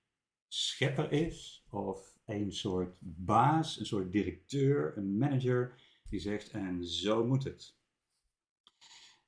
schepper 0.47 1.11
is 1.11 1.65
of 1.69 2.19
een 2.25 2.53
soort 2.53 2.95
baas, 2.99 3.79
een 3.79 3.85
soort 3.85 4.11
directeur, 4.11 4.97
een 4.97 5.17
manager 5.17 5.81
die 6.09 6.19
zegt 6.19 6.49
en 6.49 6.87
zo 6.87 7.25
moet 7.25 7.43
het. 7.43 7.77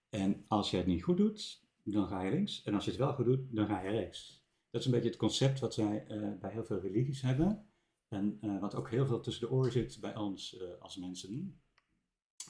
En 0.10 0.46
als 0.48 0.72
je 0.72 0.78
het 0.78 0.86
niet 0.86 1.04
goed 1.04 1.18
doet, 1.18 1.64
dan 1.84 2.08
ga 2.08 2.22
je 2.22 2.32
links. 2.32 2.64
En 2.64 2.74
als 2.74 2.84
je 2.84 2.92
het 2.92 3.00
wel 3.00 3.14
goed 3.14 3.26
doet, 3.26 3.56
dan 3.56 3.68
ga 3.68 3.82
je 3.82 3.90
rechts. 3.90 4.44
Dat 4.70 4.82
is 4.82 4.88
een 4.88 4.94
beetje 4.94 5.10
het 5.10 5.18
concept 5.18 5.60
wat 5.60 5.76
wij 5.76 6.06
uh, 6.08 6.40
bij 6.40 6.52
heel 6.52 6.66
veel 6.66 6.80
religies 6.80 7.22
hebben. 7.22 7.71
En 8.12 8.38
uh, 8.42 8.60
wat 8.60 8.76
ook 8.76 8.90
heel 8.90 9.06
veel 9.06 9.20
tussen 9.20 9.48
de 9.48 9.54
oren 9.54 9.72
zit 9.72 10.00
bij 10.00 10.16
ons 10.16 10.62
uh, 10.62 10.80
als 10.80 10.98
mensen. 10.98 11.62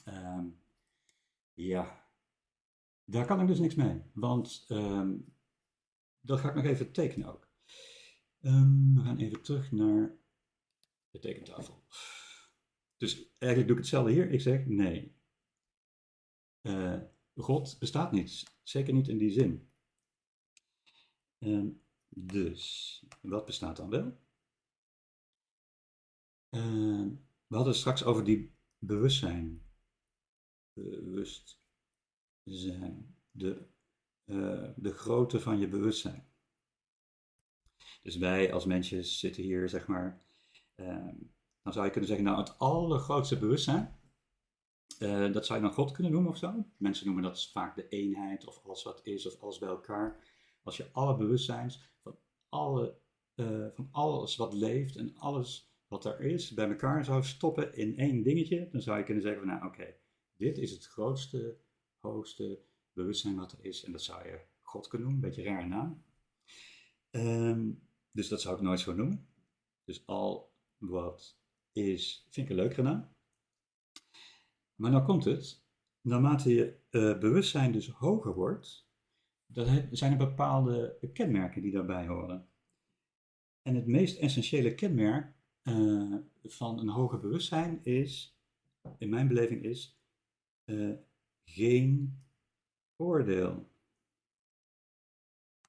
Um, 0.08 0.60
ja, 1.52 2.08
daar 3.04 3.26
kan 3.26 3.40
ik 3.40 3.46
dus 3.46 3.58
niks 3.58 3.74
mee. 3.74 4.02
Want 4.12 4.66
um, 4.68 5.34
dat 6.20 6.40
ga 6.40 6.48
ik 6.48 6.54
nog 6.54 6.64
even 6.64 6.92
tekenen 6.92 7.28
ook. 7.28 7.48
Um, 8.40 8.94
we 8.94 9.02
gaan 9.02 9.18
even 9.18 9.42
terug 9.42 9.72
naar 9.72 10.16
de 11.10 11.18
tekentafel. 11.18 11.84
Dus 12.96 13.14
eigenlijk 13.38 13.66
doe 13.66 13.76
ik 13.76 13.82
hetzelfde 13.82 14.12
hier. 14.12 14.30
Ik 14.30 14.40
zeg 14.40 14.66
nee. 14.66 15.16
Uh, 16.62 17.00
God 17.34 17.78
bestaat 17.78 18.12
niet. 18.12 18.56
Zeker 18.62 18.92
niet 18.92 19.08
in 19.08 19.18
die 19.18 19.30
zin. 19.30 19.70
Dus, 22.08 23.04
wat 23.20 23.44
bestaat 23.44 23.76
dan 23.76 23.90
wel? 23.90 24.20
Uh, 26.54 27.06
we 27.46 27.54
hadden 27.54 27.72
het 27.72 27.76
straks 27.76 28.04
over 28.04 28.24
die 28.24 28.54
bewustzijn. 28.78 29.62
Bewustzijn. 30.72 31.56
De, 33.30 33.66
uh, 34.24 34.70
de 34.76 34.92
grootte 34.92 35.40
van 35.40 35.58
je 35.58 35.68
bewustzijn. 35.68 36.26
Dus 38.02 38.16
wij 38.16 38.52
als 38.52 38.64
mensjes 38.64 39.18
zitten 39.18 39.42
hier, 39.42 39.68
zeg 39.68 39.86
maar. 39.86 40.22
Uh, 40.76 41.08
dan 41.62 41.72
zou 41.72 41.84
je 41.84 41.90
kunnen 41.90 42.08
zeggen, 42.08 42.26
nou, 42.26 42.38
het 42.38 42.58
allergrootste 42.58 43.38
bewustzijn. 43.38 44.00
Uh, 44.98 45.32
dat 45.32 45.46
zou 45.46 45.58
je 45.58 45.64
dan 45.64 45.74
God 45.74 45.92
kunnen 45.92 46.12
noemen 46.12 46.30
of 46.30 46.36
zo. 46.36 46.66
Mensen 46.76 47.06
noemen 47.06 47.24
dat 47.24 47.50
vaak 47.50 47.74
de 47.74 47.88
eenheid 47.88 48.46
of 48.46 48.64
alles 48.64 48.82
wat 48.82 49.00
is 49.06 49.26
of 49.26 49.42
alles 49.42 49.58
bij 49.58 49.68
elkaar. 49.68 50.24
Als 50.62 50.76
je 50.76 50.92
alle 50.92 51.16
bewustzijns 51.16 51.96
van, 52.02 52.18
alle, 52.48 53.00
uh, 53.34 53.66
van 53.72 53.88
alles 53.90 54.36
wat 54.36 54.52
leeft 54.52 54.96
en 54.96 55.16
alles 55.16 55.71
wat 55.92 56.04
er 56.04 56.20
is 56.20 56.54
bij 56.54 56.68
elkaar 56.68 57.04
zou 57.04 57.24
stoppen 57.24 57.74
in 57.74 57.98
één 57.98 58.22
dingetje, 58.22 58.68
dan 58.70 58.80
zou 58.80 58.98
je 58.98 59.04
kunnen 59.04 59.22
zeggen 59.22 59.40
van 59.40 59.50
nou 59.50 59.66
oké, 59.66 59.94
dit 60.36 60.58
is 60.58 60.70
het 60.70 60.86
grootste, 60.86 61.58
hoogste 61.98 62.62
bewustzijn 62.92 63.36
wat 63.36 63.52
er 63.52 63.64
is 63.64 63.84
en 63.84 63.92
dat 63.92 64.02
zou 64.02 64.26
je 64.28 64.40
God 64.62 64.88
kunnen 64.88 65.08
noemen, 65.08 65.24
een 65.24 65.34
beetje 65.34 65.50
rare 65.50 65.66
naam. 65.66 66.04
Um, 67.10 67.82
dus 68.10 68.28
dat 68.28 68.40
zou 68.40 68.56
ik 68.56 68.62
nooit 68.62 68.80
zo 68.80 68.94
noemen. 68.94 69.28
Dus 69.84 70.06
al 70.06 70.52
wat 70.76 71.38
is, 71.72 72.26
vind 72.30 72.46
ik 72.46 72.56
een 72.56 72.62
leukere 72.62 72.82
naam. 72.82 73.08
Maar 74.74 74.90
nou 74.90 75.04
komt 75.04 75.24
het, 75.24 75.64
naarmate 76.00 76.54
je 76.54 76.78
uh, 76.90 77.18
bewustzijn 77.18 77.72
dus 77.72 77.88
hoger 77.88 78.34
wordt, 78.34 78.88
zijn 79.90 80.12
er 80.12 80.16
bepaalde 80.16 80.98
kenmerken 81.12 81.62
die 81.62 81.72
daarbij 81.72 82.06
horen. 82.06 82.48
En 83.62 83.74
het 83.74 83.86
meest 83.86 84.18
essentiële 84.18 84.74
kenmerk 84.74 85.31
uh, 85.62 86.16
van 86.42 86.78
een 86.78 86.88
hoger 86.88 87.20
bewustzijn 87.20 87.84
is, 87.84 88.36
in 88.98 89.08
mijn 89.08 89.28
beleving 89.28 89.62
is, 89.62 90.00
uh, 90.64 90.94
geen 91.44 92.18
oordeel. 92.96 93.70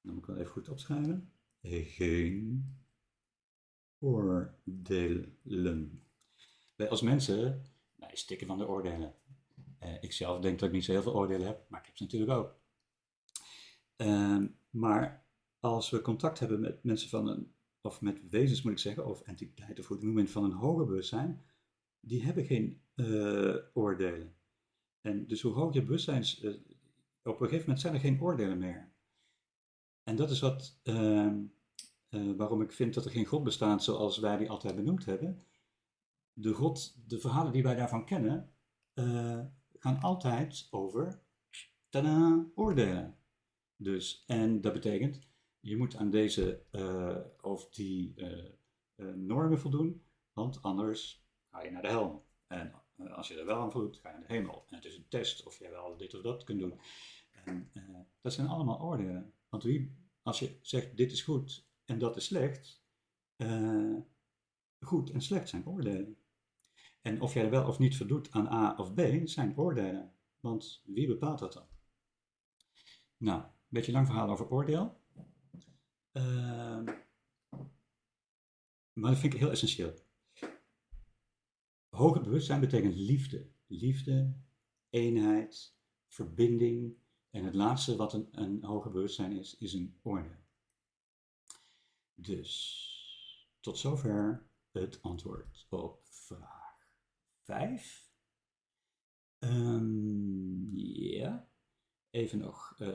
Dan 0.02 0.14
moet 0.14 0.22
ik 0.22 0.26
wel 0.26 0.36
even 0.36 0.50
goed 0.50 0.68
opschrijven. 0.68 1.32
Geen 1.62 2.68
oordelen. 3.98 5.32
Wij 6.76 6.88
als 6.88 7.02
mensen 7.02 7.62
wij 7.94 8.16
stikken 8.16 8.46
van 8.46 8.58
de 8.58 8.66
oordelen. 8.68 9.14
Uh, 9.82 10.02
ik 10.02 10.12
zelf 10.12 10.40
denk 10.40 10.58
dat 10.58 10.68
ik 10.68 10.74
niet 10.74 10.84
zo 10.84 10.92
heel 10.92 11.02
veel 11.02 11.14
oordelen 11.14 11.46
heb, 11.46 11.68
maar 11.68 11.80
ik 11.80 11.86
heb 11.86 11.96
ze 11.96 12.02
natuurlijk 12.02 12.32
ook. 12.32 12.56
Uh, 13.96 14.44
maar 14.70 15.26
als 15.60 15.90
we 15.90 16.00
contact 16.00 16.38
hebben 16.38 16.60
met 16.60 16.84
mensen 16.84 17.08
van 17.08 17.28
een 17.28 17.54
of 17.84 18.00
met 18.00 18.28
wezens 18.30 18.62
moet 18.62 18.72
ik 18.72 18.78
zeggen, 18.78 19.06
of 19.06 19.20
entiteiten 19.20 19.84
hoe 19.84 19.96
het 19.96 20.04
noemen 20.04 20.28
van 20.28 20.44
een 20.44 20.52
hoger 20.52 20.86
bewustzijn, 20.86 21.42
die 22.00 22.22
hebben 22.22 22.44
geen 22.44 22.80
uh, 22.94 23.56
oordelen. 23.72 24.34
En 25.00 25.26
dus 25.26 25.42
hoe 25.42 25.52
hoger 25.52 25.74
je 25.74 25.82
bewustzijn 25.82 26.24
uh, 26.42 26.54
op 27.22 27.40
een 27.40 27.46
gegeven 27.46 27.60
moment 27.60 27.80
zijn 27.80 27.94
er 27.94 28.00
geen 28.00 28.20
oordelen 28.20 28.58
meer. 28.58 28.92
En 30.02 30.16
dat 30.16 30.30
is 30.30 30.40
wat, 30.40 30.80
uh, 30.84 31.32
waarom 32.36 32.62
ik 32.62 32.72
vind 32.72 32.94
dat 32.94 33.04
er 33.04 33.10
geen 33.10 33.24
God 33.24 33.44
bestaat 33.44 33.84
zoals 33.84 34.18
wij 34.18 34.36
die 34.36 34.50
altijd 34.50 34.76
benoemd 34.76 35.04
hebben. 35.04 35.42
De 36.32 36.52
God, 36.52 36.96
de 37.08 37.18
verhalen 37.18 37.52
die 37.52 37.62
wij 37.62 37.74
daarvan 37.74 38.06
kennen, 38.06 38.52
gaan 39.78 40.00
altijd 40.00 40.68
over 40.70 41.22
oordelen. 42.54 43.16
Dus, 43.76 44.24
en 44.26 44.60
dat 44.60 44.72
betekent, 44.72 45.18
je 45.64 45.76
moet 45.76 45.96
aan 45.96 46.10
deze 46.10 46.62
uh, 46.72 47.16
of 47.40 47.68
die 47.68 48.12
uh, 48.16 48.44
uh, 48.96 49.14
normen 49.14 49.58
voldoen, 49.58 50.02
want 50.32 50.62
anders 50.62 51.26
ga 51.50 51.62
je 51.62 51.70
naar 51.70 51.82
de 51.82 51.88
hel. 51.88 52.26
En 52.46 52.72
als 52.96 53.28
je 53.28 53.38
er 53.38 53.46
wel 53.46 53.60
aan 53.60 53.72
voldoet, 53.72 53.96
ga 53.96 54.08
je 54.08 54.18
naar 54.18 54.26
de 54.26 54.34
hemel. 54.34 54.64
En 54.68 54.74
het 54.74 54.84
is 54.84 54.96
een 54.96 55.08
test 55.08 55.46
of 55.46 55.58
jij 55.58 55.70
wel 55.70 55.96
dit 55.96 56.14
of 56.14 56.22
dat 56.22 56.44
kunt 56.44 56.60
doen. 56.60 56.80
En 57.44 57.70
dat 58.20 58.32
zijn 58.32 58.46
allemaal 58.46 58.80
oordelen. 58.80 59.32
Want 59.48 59.62
wie, 59.62 59.96
als 60.22 60.38
je 60.38 60.58
zegt 60.62 60.96
dit 60.96 61.12
is 61.12 61.22
goed 61.22 61.66
en 61.84 61.98
dat 61.98 62.16
is 62.16 62.24
slecht, 62.24 62.82
goed 64.80 65.10
en 65.10 65.20
slecht 65.20 65.48
zijn 65.48 65.66
oordelen. 65.66 66.16
En 67.02 67.20
of 67.20 67.34
jij 67.34 67.44
er 67.44 67.50
wel 67.50 67.66
of 67.66 67.78
niet 67.78 67.96
voldoet 67.96 68.30
aan 68.30 68.46
A 68.46 68.74
of 68.76 68.94
B, 68.94 69.00
zijn 69.24 69.58
oordelen. 69.58 70.12
Want 70.40 70.82
wie 70.84 71.06
bepaalt 71.06 71.38
dat 71.38 71.52
dan? 71.52 71.66
Nou, 73.16 73.42
een 73.42 73.50
beetje 73.68 73.92
lang 73.92 74.06
verhaal 74.06 74.30
over 74.30 74.50
oordeel. 74.50 75.02
Uh, 76.16 76.82
maar 78.92 79.10
dat 79.10 79.18
vind 79.18 79.32
ik 79.32 79.38
heel 79.38 79.50
essentieel. 79.50 79.94
Hoger 81.88 82.22
bewustzijn 82.22 82.60
betekent 82.60 82.94
liefde. 82.94 83.52
Liefde, 83.66 84.36
eenheid, 84.90 85.76
verbinding. 86.06 86.96
En 87.30 87.44
het 87.44 87.54
laatste 87.54 87.96
wat 87.96 88.12
een, 88.12 88.28
een 88.30 88.64
hoger 88.64 88.90
bewustzijn 88.90 89.32
is, 89.32 89.56
is 89.56 89.72
een 89.72 89.98
orde. 90.02 90.42
Dus 92.14 92.92
tot 93.60 93.78
zover 93.78 94.48
het 94.70 95.02
antwoord 95.02 95.66
op 95.68 96.00
vraag 96.04 96.88
5. 97.42 98.12
Um, 99.38 99.50
ehm, 99.50 100.76
ja, 100.76 101.48
even 102.10 102.38
nog 102.38 102.74
uh, 102.78 102.88